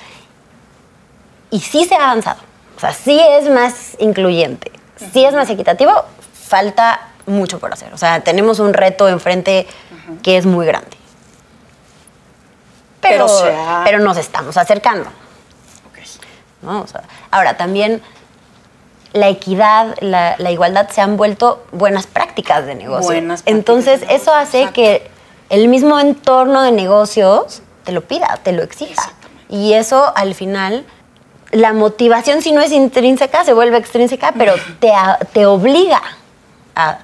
Y 1.50 1.60
sí 1.60 1.84
se 1.84 1.94
ha 1.94 2.04
avanzado. 2.04 2.40
O 2.76 2.80
sea, 2.80 2.92
sí 2.92 3.20
es 3.20 3.48
más 3.48 3.96
incluyente, 3.98 4.72
sí 5.12 5.24
es 5.24 5.34
más 5.34 5.48
equitativo, 5.50 5.92
falta 6.32 7.08
mucho 7.26 7.58
por 7.58 7.72
hacer. 7.72 7.92
O 7.92 7.98
sea, 7.98 8.20
tenemos 8.20 8.58
un 8.58 8.72
reto 8.72 9.08
enfrente 9.08 9.66
que 10.22 10.36
es 10.36 10.46
muy 10.46 10.66
grande. 10.66 10.96
Pero, 13.00 13.26
pero, 13.84 13.98
nos 14.00 14.16
estamos 14.16 14.56
acercando. 14.56 15.08
¿no? 16.62 16.80
O 16.82 16.86
sea, 16.86 17.02
ahora, 17.30 17.56
también 17.56 18.02
la 19.16 19.28
equidad, 19.28 19.96
la, 20.00 20.50
igualdad 20.50 20.88
se 20.90 21.00
han 21.00 21.16
vuelto 21.16 21.64
buenas 21.72 22.06
prácticas 22.06 22.66
de 22.66 22.74
negocio. 22.74 23.12
Entonces, 23.46 24.02
eso 24.08 24.32
hace 24.34 24.70
que 24.72 25.10
el 25.48 25.68
mismo 25.68 25.98
entorno 25.98 26.62
de 26.62 26.72
negocios 26.72 27.62
te 27.84 27.92
lo 27.92 28.02
pida, 28.02 28.38
te 28.42 28.52
lo 28.52 28.62
exija. 28.62 29.12
Y 29.48 29.74
eso 29.74 30.12
al 30.16 30.34
final, 30.34 30.84
la 31.52 31.72
motivación 31.72 32.42
si 32.42 32.52
no 32.52 32.60
es 32.60 32.72
intrínseca, 32.72 33.44
se 33.44 33.52
vuelve 33.52 33.78
extrínseca, 33.78 34.32
pero 34.36 34.54
te, 34.80 34.92
te 35.32 35.46
obliga 35.46 36.02
a, 36.74 36.98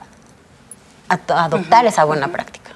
adoptar 1.08 1.86
esa 1.86 2.04
buena 2.04 2.28
práctica. 2.28 2.72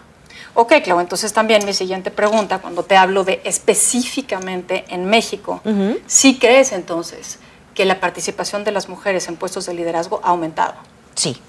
Ok, 0.54 0.74
Clau, 0.84 1.00
entonces 1.00 1.32
también 1.32 1.64
mi 1.66 1.74
siguiente 1.74 2.10
pregunta, 2.10 2.58
cuando 2.58 2.82
te 2.82 2.96
hablo 2.96 3.24
de 3.24 3.42
específicamente 3.44 4.84
en 4.88 5.04
México, 5.04 5.60
¿sí 6.06 6.38
crees 6.38 6.72
entonces 6.72 7.38
que 7.76 7.84
la 7.84 8.00
participación 8.00 8.64
de 8.64 8.72
las 8.72 8.88
mujeres 8.88 9.28
en 9.28 9.36
puestos 9.36 9.66
de 9.66 9.74
liderazgo 9.74 10.20
ha 10.24 10.30
aumentado. 10.30 10.74
Sí, 11.14 11.40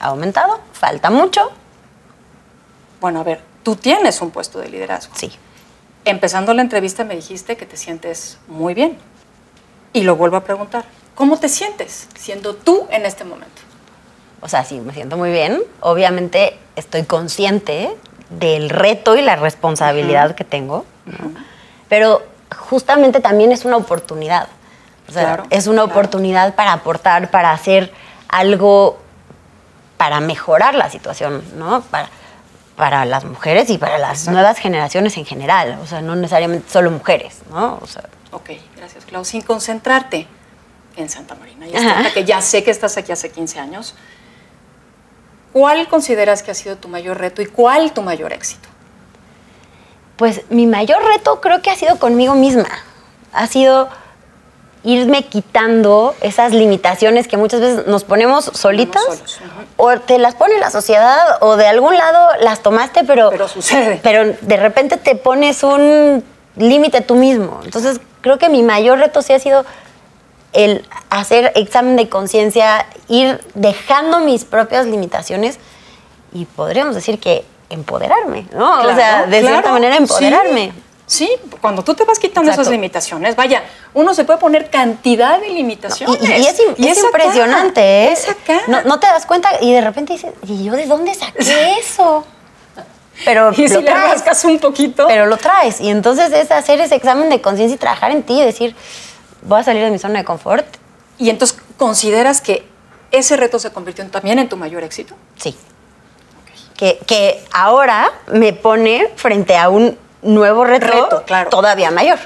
ha 0.00 0.06
aumentado, 0.06 0.58
falta 0.72 1.10
mucho. 1.10 1.52
Bueno, 3.00 3.20
a 3.20 3.22
ver, 3.22 3.42
tú 3.62 3.76
tienes 3.76 4.20
un 4.22 4.30
puesto 4.30 4.58
de 4.58 4.68
liderazgo. 4.70 5.12
Sí. 5.14 5.30
Empezando 6.06 6.52
la 6.54 6.62
entrevista 6.62 7.04
me 7.04 7.14
dijiste 7.14 7.56
que 7.56 7.66
te 7.66 7.76
sientes 7.76 8.38
muy 8.48 8.74
bien. 8.74 8.98
Y 9.92 10.02
lo 10.02 10.16
vuelvo 10.16 10.36
a 10.36 10.44
preguntar, 10.44 10.86
¿cómo 11.14 11.38
te 11.38 11.48
sientes 11.48 12.08
siendo 12.18 12.54
tú 12.56 12.86
en 12.90 13.06
este 13.06 13.24
momento? 13.24 13.62
O 14.40 14.48
sea, 14.48 14.64
sí, 14.64 14.80
me 14.80 14.92
siento 14.92 15.16
muy 15.16 15.30
bien. 15.30 15.62
Obviamente 15.80 16.58
estoy 16.74 17.04
consciente 17.04 17.94
del 18.30 18.70
reto 18.70 19.16
y 19.16 19.22
la 19.22 19.36
responsabilidad 19.36 20.34
que 20.34 20.44
tengo, 20.44 20.84
pero 21.88 22.22
justamente 22.56 23.20
también 23.20 23.52
es 23.52 23.64
una 23.64 23.76
oportunidad. 23.76 24.48
O 25.08 25.12
sea, 25.12 25.44
es 25.50 25.66
una 25.66 25.84
oportunidad 25.84 26.54
para 26.54 26.72
aportar, 26.72 27.30
para 27.30 27.52
hacer 27.52 27.92
algo 28.28 28.98
para 29.96 30.20
mejorar 30.20 30.74
la 30.74 30.90
situación, 30.90 31.42
¿no? 31.56 31.82
Para, 31.82 32.08
para 32.76 33.04
las 33.04 33.24
mujeres 33.24 33.70
y 33.70 33.78
para 33.78 33.98
las 33.98 34.28
nuevas 34.28 34.58
generaciones 34.58 35.16
en 35.16 35.24
general. 35.24 35.78
O 35.82 35.86
sea, 35.86 36.00
no 36.00 36.16
necesariamente 36.16 36.70
solo 36.70 36.90
mujeres, 36.90 37.38
¿no? 37.50 37.78
O 37.80 37.86
sea, 37.86 38.04
ok, 38.32 38.50
gracias, 38.76 39.04
Clau. 39.04 39.24
Sin 39.24 39.42
concentrarte 39.42 40.26
en 40.96 41.08
Santa 41.08 41.34
Marina, 41.34 41.66
y 41.66 42.12
que 42.12 42.24
ya 42.24 42.40
sé 42.40 42.62
que 42.62 42.70
estás 42.70 42.96
aquí 42.96 43.12
hace 43.12 43.30
15 43.30 43.58
años, 43.58 43.94
¿cuál 45.52 45.88
consideras 45.88 46.42
que 46.42 46.50
ha 46.50 46.54
sido 46.54 46.76
tu 46.76 46.88
mayor 46.88 47.18
reto 47.18 47.42
y 47.42 47.46
cuál 47.46 47.92
tu 47.92 48.02
mayor 48.02 48.32
éxito? 48.32 48.68
Pues 50.16 50.42
mi 50.50 50.66
mayor 50.66 51.02
reto 51.04 51.40
creo 51.40 51.62
que 51.62 51.70
ha 51.70 51.76
sido 51.76 51.98
conmigo 51.98 52.34
misma. 52.34 52.68
Ha 53.32 53.46
sido 53.46 53.88
irme 54.84 55.24
quitando 55.24 56.14
esas 56.20 56.52
limitaciones 56.52 57.26
que 57.26 57.38
muchas 57.38 57.60
veces 57.60 57.86
nos 57.86 58.04
ponemos 58.04 58.44
solitas 58.52 59.02
o 59.78 59.98
te 59.98 60.18
las 60.18 60.34
pone 60.34 60.58
la 60.58 60.70
sociedad 60.70 61.38
o 61.40 61.56
de 61.56 61.66
algún 61.66 61.96
lado 61.96 62.28
las 62.40 62.62
tomaste 62.62 63.02
pero 63.04 63.30
pero 63.30 63.48
sucede. 63.48 63.98
pero 64.02 64.36
de 64.40 64.56
repente 64.58 64.98
te 64.98 65.16
pones 65.16 65.62
un 65.62 66.22
límite 66.56 67.00
tú 67.00 67.14
mismo. 67.14 67.60
Entonces 67.64 68.00
creo 68.20 68.38
que 68.38 68.50
mi 68.50 68.62
mayor 68.62 68.98
reto 68.98 69.22
sí 69.22 69.32
ha 69.32 69.38
sido 69.38 69.64
el 70.52 70.86
hacer 71.08 71.52
examen 71.56 71.96
de 71.96 72.08
conciencia 72.08 72.86
ir 73.08 73.40
dejando 73.54 74.20
mis 74.20 74.44
propias 74.44 74.86
limitaciones 74.86 75.58
y 76.32 76.44
podríamos 76.44 76.94
decir 76.94 77.18
que 77.18 77.44
empoderarme 77.70 78.46
no 78.52 78.82
o 78.82 78.94
sea 78.94 79.26
de 79.26 79.40
cierta 79.40 79.72
manera 79.72 79.96
empoderarme. 79.96 80.72
Sí, 80.72 80.82
cuando 81.60 81.84
tú 81.84 81.94
te 81.94 82.04
vas 82.04 82.18
quitando 82.18 82.50
esas 82.50 82.68
limitaciones, 82.68 83.36
vaya, 83.36 83.62
uno 83.92 84.14
se 84.14 84.24
puede 84.24 84.38
poner 84.38 84.70
cantidad 84.70 85.38
de 85.40 85.50
limitaciones. 85.50 86.18
y, 86.22 86.86
es, 86.86 86.98
impresionante, 86.98 87.80
¿eh? 87.80 88.12
Es 88.12 88.28
acá. 88.28 88.62
No, 88.66 88.98
te 88.98 89.06
das 89.06 89.26
cuenta 89.26 89.50
y 89.60 89.72
de 89.72 89.80
repente 89.80 90.14
dices, 90.14 90.32
¿y 90.46 90.64
yo 90.64 90.72
de 90.72 90.86
dónde 90.86 91.14
saqué 91.14 91.78
eso? 91.78 92.24
Pero 93.24 93.52
y 93.56 93.68
lo 93.68 93.80
si 93.80 93.84
traes, 93.84 94.44
un 94.44 94.58
poquito. 94.58 95.06
Pero 95.06 95.26
lo 95.26 95.36
traes. 95.36 95.80
Y 95.80 95.90
entonces 95.90 96.32
es 96.32 96.50
hacer 96.50 96.80
ese 96.80 96.94
examen 96.94 97.28
de 97.28 97.40
conciencia 97.40 97.74
y 97.74 97.78
trabajar 97.78 98.10
en 98.10 98.22
ti 98.22 98.40
y 98.40 98.44
decir, 98.44 98.74
voy 99.42 99.60
a 99.60 99.64
salir 99.64 99.84
de 99.84 99.90
mi 99.90 99.98
zona 99.98 100.20
de 100.20 100.24
confort. 100.24 100.66
Y 101.18 101.30
entonces, 101.30 101.58
¿consideras 101.76 102.40
que 102.40 102.66
ese 103.12 103.36
reto 103.36 103.58
se 103.58 103.70
convirtió 103.70 104.04
también 104.08 104.38
en 104.38 104.48
tu 104.48 104.56
mayor 104.56 104.82
éxito? 104.82 105.14
Sí. 105.36 105.54
Que, 106.76 106.98
que 107.06 107.44
ahora 107.52 108.10
me 108.26 108.52
pone 108.52 109.12
frente 109.14 109.56
a 109.56 109.68
un 109.68 109.96
nuevo 110.24 110.64
reto, 110.64 111.22
claro. 111.26 111.50
todavía 111.50 111.90
mayor. 111.90 112.18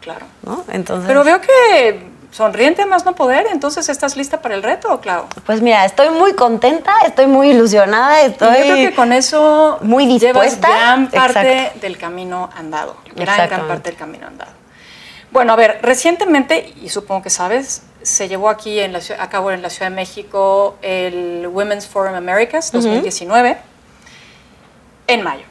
Claro. 0.00 0.26
Entonces, 0.68 1.06
Pero 1.08 1.24
veo 1.24 1.40
que 1.40 2.16
sonriente 2.30 2.84
más 2.84 3.04
no 3.04 3.14
poder, 3.14 3.46
entonces 3.50 3.88
¿estás 3.88 4.16
lista 4.16 4.42
para 4.42 4.54
el 4.54 4.62
reto, 4.62 5.00
Clau? 5.00 5.24
Pues 5.46 5.62
mira, 5.62 5.84
estoy 5.84 6.10
muy 6.10 6.34
contenta, 6.34 6.92
estoy 7.06 7.26
muy 7.26 7.50
ilusionada, 7.50 8.20
estoy... 8.20 8.58
yo 8.58 8.74
creo 8.74 8.90
que 8.90 8.94
con 8.94 9.12
eso 9.12 9.78
muy 9.80 10.06
dispuesta. 10.06 10.68
Llevas 10.68 10.80
gran 10.80 11.10
parte 11.10 11.72
del 11.80 11.96
camino 11.96 12.50
andado, 12.54 12.96
gran, 13.14 13.48
gran 13.48 13.66
parte 13.66 13.90
del 13.90 13.98
camino 13.98 14.26
andado. 14.26 14.52
Bueno, 15.30 15.54
a 15.54 15.56
ver, 15.56 15.80
recientemente, 15.82 16.74
y 16.80 16.88
supongo 16.88 17.22
que 17.22 17.30
sabes, 17.30 17.82
se 18.02 18.28
llevó 18.28 18.48
aquí 18.48 18.80
en 18.80 18.92
la, 18.92 19.00
a 19.18 19.28
cabo 19.28 19.50
en 19.50 19.62
la 19.62 19.70
Ciudad 19.70 19.90
de 19.90 19.96
México 19.96 20.76
el 20.82 21.48
Women's 21.52 21.86
Forum 21.86 22.14
Americas 22.14 22.70
2019, 22.70 23.56
en 25.08 25.22
mayo. 25.22 25.44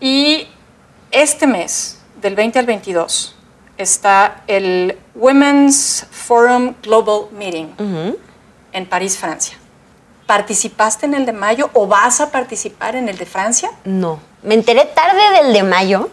Y 0.00 0.48
este 1.10 1.46
mes, 1.46 1.98
del 2.20 2.34
20 2.34 2.58
al 2.58 2.66
22, 2.66 3.34
está 3.76 4.42
el 4.46 4.98
Women's 5.14 6.06
Forum 6.10 6.74
Global 6.82 7.26
Meeting 7.32 7.68
en 8.72 8.86
París, 8.86 9.16
Francia. 9.16 9.56
¿Participaste 10.26 11.06
en 11.06 11.14
el 11.14 11.24
de 11.24 11.32
mayo 11.32 11.70
o 11.72 11.86
vas 11.86 12.20
a 12.20 12.30
participar 12.30 12.96
en 12.96 13.08
el 13.08 13.16
de 13.16 13.24
Francia? 13.24 13.70
No, 13.84 14.20
me 14.42 14.54
enteré 14.54 14.84
tarde 14.84 15.42
del 15.42 15.52
de 15.52 15.62
mayo 15.62 16.10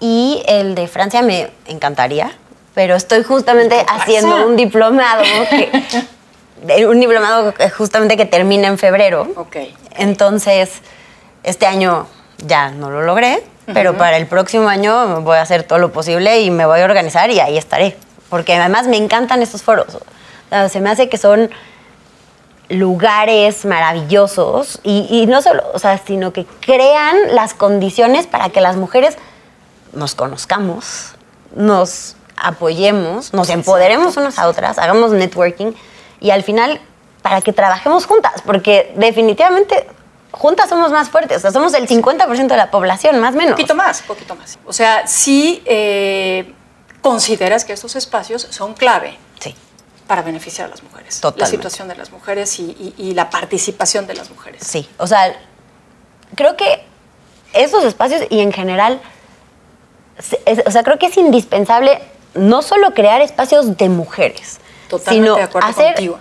y 0.00 0.42
el 0.46 0.74
de 0.74 0.88
Francia 0.88 1.22
me 1.22 1.50
encantaría, 1.66 2.32
pero 2.74 2.94
estoy 2.94 3.22
justamente 3.24 3.84
haciendo 3.88 4.46
un 4.46 4.56
diplomado 4.56 5.22
un 6.88 7.00
diplomado 7.00 7.54
justamente 7.76 8.16
que 8.16 8.24
termina 8.24 8.68
en 8.68 8.78
febrero. 8.78 9.28
Ok. 9.36 9.56
Entonces, 9.96 10.80
este 11.42 11.66
año 11.66 12.06
ya 12.38 12.70
no 12.70 12.90
lo 12.90 13.02
logré, 13.02 13.42
pero 13.72 13.96
para 13.96 14.16
el 14.16 14.26
próximo 14.26 14.68
año 14.68 15.20
voy 15.22 15.38
a 15.38 15.42
hacer 15.42 15.62
todo 15.62 15.78
lo 15.78 15.92
posible 15.92 16.40
y 16.40 16.50
me 16.50 16.66
voy 16.66 16.80
a 16.80 16.84
organizar 16.84 17.30
y 17.30 17.40
ahí 17.40 17.58
estaré. 17.58 17.96
Porque 18.28 18.54
además 18.54 18.86
me 18.86 18.96
encantan 18.96 19.42
estos 19.42 19.62
foros. 19.62 19.98
se 20.70 20.80
me 20.80 20.90
hace 20.90 21.08
que 21.08 21.18
son 21.18 21.50
lugares 22.68 23.64
maravillosos 23.64 24.80
y, 24.82 25.26
no 25.28 25.42
solo, 25.42 25.62
o 25.72 25.78
sea, 25.78 25.98
sino 25.98 26.32
que 26.32 26.46
crean 26.60 27.16
las 27.34 27.54
condiciones 27.54 28.26
para 28.26 28.50
que 28.50 28.60
las 28.60 28.76
mujeres 28.76 29.16
nos 29.92 30.14
conozcamos, 30.14 31.12
nos 31.54 32.16
apoyemos, 32.36 33.32
nos 33.32 33.50
empoderemos 33.50 34.16
unas 34.16 34.38
a 34.38 34.48
otras, 34.48 34.78
hagamos 34.78 35.12
networking 35.12 35.72
y 36.20 36.30
al 36.30 36.42
final 36.42 36.80
para 37.22 37.40
que 37.40 37.52
trabajemos 37.52 38.06
juntas, 38.06 38.42
porque 38.44 38.92
definitivamente 38.96 39.86
juntas 40.36 40.68
somos 40.68 40.92
más 40.92 41.08
fuertes, 41.08 41.38
o 41.38 41.40
sea, 41.40 41.50
somos 41.50 41.72
el 41.74 41.88
50% 41.88 42.46
de 42.46 42.56
la 42.56 42.70
población, 42.70 43.18
más 43.20 43.34
o 43.34 43.38
menos. 43.38 43.52
Poquito 43.52 43.74
más, 43.74 44.02
poquito 44.02 44.34
más. 44.36 44.58
O 44.66 44.72
sea, 44.72 45.06
sí 45.06 45.62
eh, 45.64 46.52
consideras 47.00 47.64
que 47.64 47.72
estos 47.72 47.96
espacios 47.96 48.46
son 48.50 48.74
clave. 48.74 49.16
Sí. 49.40 49.54
Para 50.06 50.22
beneficiar 50.22 50.66
a 50.66 50.70
las 50.70 50.82
mujeres. 50.82 51.20
La 51.36 51.46
situación 51.46 51.88
de 51.88 51.96
las 51.96 52.12
mujeres 52.12 52.58
y, 52.60 53.12
la 53.14 53.30
participación 53.30 54.06
de 54.06 54.14
las 54.14 54.30
mujeres. 54.30 54.62
Sí, 54.64 54.88
o 54.98 55.06
sea, 55.06 55.34
creo 56.34 56.56
que 56.56 56.84
esos 57.52 57.84
espacios 57.84 58.22
y 58.28 58.40
en 58.40 58.52
general, 58.52 59.00
o 60.66 60.70
sea, 60.70 60.82
creo 60.82 60.98
que 60.98 61.06
es 61.06 61.16
indispensable 61.16 62.02
no 62.34 62.60
solo 62.60 62.92
crear 62.92 63.22
espacios 63.22 63.78
de 63.78 63.88
mujeres, 63.88 64.58
Totalmente 64.88 65.26
sino 65.26 65.36
de 65.36 65.42
acuerdo 65.42 65.68
hacer 65.68 65.94
contigo 65.94 66.18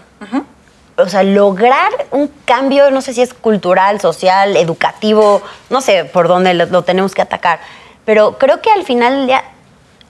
o 0.97 1.09
sea, 1.09 1.23
lograr 1.23 1.91
un 2.11 2.31
cambio, 2.45 2.89
no 2.91 3.01
sé 3.01 3.13
si 3.13 3.21
es 3.21 3.33
cultural, 3.33 3.99
social, 3.99 4.55
educativo, 4.55 5.41
no 5.69 5.81
sé 5.81 6.05
por 6.05 6.27
dónde 6.27 6.53
lo, 6.53 6.83
tenemos 6.83 7.13
que 7.13 7.21
atacar, 7.21 7.59
pero 8.05 8.37
creo 8.37 8.61
que 8.61 8.71
al 8.71 8.83
final 8.83 9.27
ya 9.27 9.43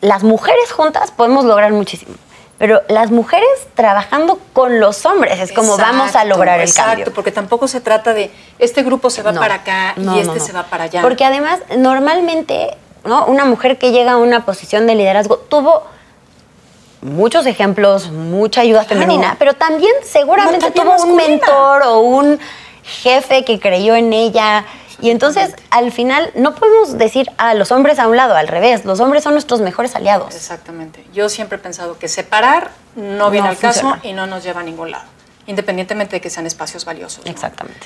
las 0.02 0.24
mujeres 0.24 0.72
juntas 0.72 1.12
podemos 1.12 1.46
lograr 1.46 1.72
muchísimo. 1.72 2.16
Pero 2.58 2.82
las 2.88 3.12
mujeres 3.12 3.50
trabajando 3.74 4.40
con 4.54 4.80
los 4.80 5.06
hombres 5.06 5.42
es 5.42 5.52
como 5.52 5.76
vamos 5.78 6.16
a 6.16 6.24
lograr 6.24 6.62
el 6.62 6.74
cambio. 6.74 6.94
Exacto, 6.94 7.14
porque 7.14 7.32
tampoco 7.34 7.68
se 7.68 7.82
trata 7.82 8.14
de 8.14 8.32
este 8.60 8.82
grupo 8.84 9.10
se 9.10 9.24
va 9.24 9.34
para 9.34 9.56
acá 9.56 9.94
y 9.98 10.20
este 10.20 10.40
se 10.40 10.54
va 10.54 10.64
para 10.64 10.86
allá. 10.86 11.02
Porque 11.02 11.26
además, 11.26 11.60
normalmente, 11.78 12.78
¿no? 13.04 13.26
una 13.26 13.44
mujer 13.44 13.78
que 13.78 13.92
llega 13.92 14.14
a 14.14 14.18
una 14.18 14.46
posición 14.46 14.88
de 14.88 14.96
liderazgo 14.96 15.38
tuvo 15.38 15.84
muchos 17.06 17.46
ejemplos, 17.46 18.10
mucha 18.12 18.62
ayuda 18.62 18.84
femenina, 18.84 19.36
pero 19.38 19.54
también 19.54 19.94
seguramente 20.04 20.72
tuvo 20.72 20.96
un 21.04 21.16
mentor 21.16 21.84
o 21.84 22.00
un 22.00 22.40
jefe 22.84 23.46
que 23.46 23.60
creyó 23.60 23.96
en 23.96 24.12
ella. 24.12 24.66
Y 25.02 25.10
entonces, 25.10 25.54
al 25.72 25.92
final, 25.92 26.32
no 26.36 26.56
podemos 26.56 26.98
decir 26.98 27.30
a 27.38 27.54
los 27.54 27.72
hombres 27.72 28.00
a 28.00 28.08
un 28.08 28.16
lado, 28.16 28.36
al 28.36 28.48
revés, 28.48 28.86
los 28.86 29.00
hombres 29.02 29.24
son 29.24 29.34
nuestros 29.34 29.62
mejores 29.62 29.96
aliados. 29.96 30.34
Exactamente. 30.34 31.06
Yo 31.14 31.30
siempre 31.30 31.58
he 31.58 31.62
pensado 31.62 32.00
que 32.00 32.08
separar 32.08 32.72
no 32.96 33.30
viene 33.30 33.50
al 33.50 33.58
caso 33.58 33.98
y 34.04 34.14
no 34.14 34.26
nos 34.26 34.44
lleva 34.44 34.62
a 34.62 34.64
ningún 34.64 34.92
lado, 34.92 35.06
independientemente 35.48 36.16
de 36.16 36.22
que 36.22 36.30
sean 36.30 36.48
espacios 36.48 36.86
valiosos. 36.86 37.26
Exactamente. 37.26 37.86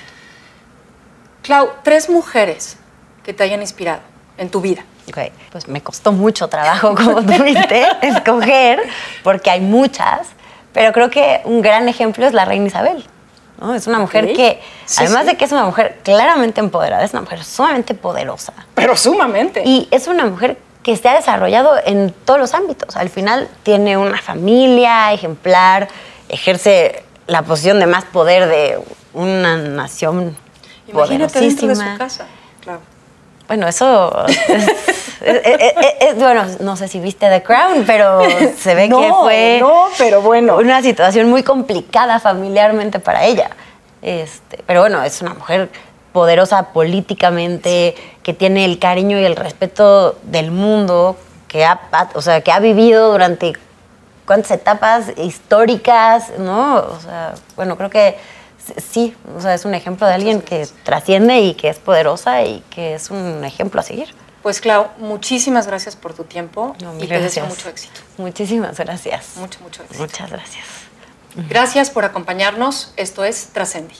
Clau, 1.42 1.70
tres 1.84 2.10
mujeres 2.10 2.78
que 3.24 3.34
te 3.34 3.44
hayan 3.44 3.62
inspirado 3.62 4.02
en 4.38 4.50
tu 4.50 4.62
vida. 4.62 4.84
Ok, 5.10 5.32
pues 5.52 5.68
me 5.68 5.82
costó 5.82 6.12
mucho 6.12 6.48
trabajo, 6.48 6.96
como 7.04 7.22
tuviste, 7.24 7.86
escoger, 8.02 8.82
porque 9.24 9.50
hay 9.50 9.62
muchas, 9.62 10.28
pero 10.74 10.94
creo 10.94 11.10
que 11.10 11.42
un 11.46 11.62
gran 11.62 11.88
ejemplo 11.90 12.26
es 12.26 12.34
la 12.34 12.46
reina 12.46 12.68
Isabel. 12.68 13.06
¿no? 13.60 13.76
Es 13.76 13.88
una 13.88 14.00
mujer 14.00 14.34
que, 14.34 14.62
además 14.98 15.26
de 15.26 15.36
que 15.36 15.46
es 15.46 15.52
una 15.52 15.66
mujer 15.66 16.00
claramente 16.04 16.60
empoderada, 16.60 17.04
es 17.04 17.12
una 17.12 17.22
mujer 17.22 17.44
sumamente 17.44 17.94
poderosa. 17.94 18.54
Pero 18.76 18.96
sumamente. 18.96 19.64
Y 19.66 19.88
es 19.92 20.08
una 20.08 20.26
mujer 20.26 20.58
que 20.84 20.96
se 20.96 21.10
ha 21.10 21.16
desarrollado 21.16 21.76
en 21.86 22.14
todos 22.26 22.40
los 22.40 22.54
ámbitos. 22.54 22.96
Al 22.96 23.10
final 23.10 23.50
tiene 23.64 23.98
una 23.98 24.22
familia 24.22 25.12
ejemplar, 25.12 25.90
ejerce 26.30 27.04
la 27.28 27.42
posición 27.42 27.80
de 27.80 27.86
más 27.86 28.06
poder 28.06 28.48
de 28.48 28.80
una 29.14 29.58
nación 29.58 30.38
Imagínate 30.88 31.40
dentro 31.42 31.68
de 31.68 31.76
su 31.76 31.98
casa. 31.98 32.26
Bueno, 33.50 33.68
eso 33.68 34.26
es, 35.22 36.16
bueno, 36.16 36.46
no 36.60 36.78
sé 36.78 36.88
si 36.88 37.00
viste 37.00 37.28
The 37.30 37.42
Crown, 37.42 37.84
pero 37.88 38.22
se 38.58 38.76
ve 38.76 38.88
que 38.88 39.12
fue 39.22 39.58
no, 39.60 39.88
pero 39.98 40.22
bueno. 40.22 40.58
una 40.58 40.84
situación 40.84 41.28
muy 41.32 41.42
complicada 41.42 42.20
familiarmente 42.20 43.00
para 43.00 43.26
ella. 43.26 43.50
Este, 44.04 44.64
pero 44.68 44.82
bueno, 44.82 45.04
es 45.04 45.20
una 45.24 45.34
mujer 45.34 45.70
poderosa 46.14 46.72
políticamente, 46.74 47.96
que 48.22 48.36
tiene 48.36 48.66
el 48.66 48.78
cariño 48.78 49.20
y 49.20 49.26
el 49.26 49.36
respeto 49.36 50.20
del 50.22 50.52
mundo, 50.52 51.18
que 51.48 51.66
ha, 51.66 51.80
o 52.14 52.22
sea, 52.22 52.42
que 52.42 52.52
ha 52.52 52.60
vivido 52.60 53.12
durante 53.12 53.54
cuántas 54.28 54.52
etapas 54.52 55.06
históricas, 55.18 56.34
¿no? 56.38 56.76
O 56.76 57.00
sea, 57.00 57.34
bueno, 57.56 57.78
creo 57.78 57.90
que 57.90 58.16
sí, 58.78 59.16
o 59.36 59.42
sea, 59.42 59.54
es 59.54 59.66
un 59.66 59.74
ejemplo 59.74 60.08
de 60.08 60.14
alguien 60.14 60.42
que 60.42 60.68
trasciende 60.84 61.40
y 61.40 61.54
que 61.54 61.70
es 61.70 61.80
poderosa 61.80 62.44
y 62.44 62.64
que 62.70 62.96
es 62.96 63.10
un 63.10 63.44
ejemplo 63.44 63.82
a 63.82 63.84
seguir. 63.84 64.14
Pues 64.42 64.62
Clau, 64.62 64.88
muchísimas 64.98 65.68
gracias 65.68 65.96
por 65.96 66.14
tu 66.14 66.24
tiempo 66.24 66.76
y 67.00 67.08
te 67.08 67.20
deseo 67.20 67.46
mucho 67.46 67.70
éxito. 67.70 68.00
Muchísimas 68.18 68.78
gracias. 68.80 69.36
Mucho, 69.36 69.60
mucho 69.62 69.84
éxito. 69.84 70.02
Muchas 70.02 70.32
gracias. 70.32 70.66
Gracias 71.50 71.90
por 71.90 72.06
acompañarnos. 72.06 72.94
Esto 72.96 73.24
es 73.24 73.48
Trascendi. 73.48 73.96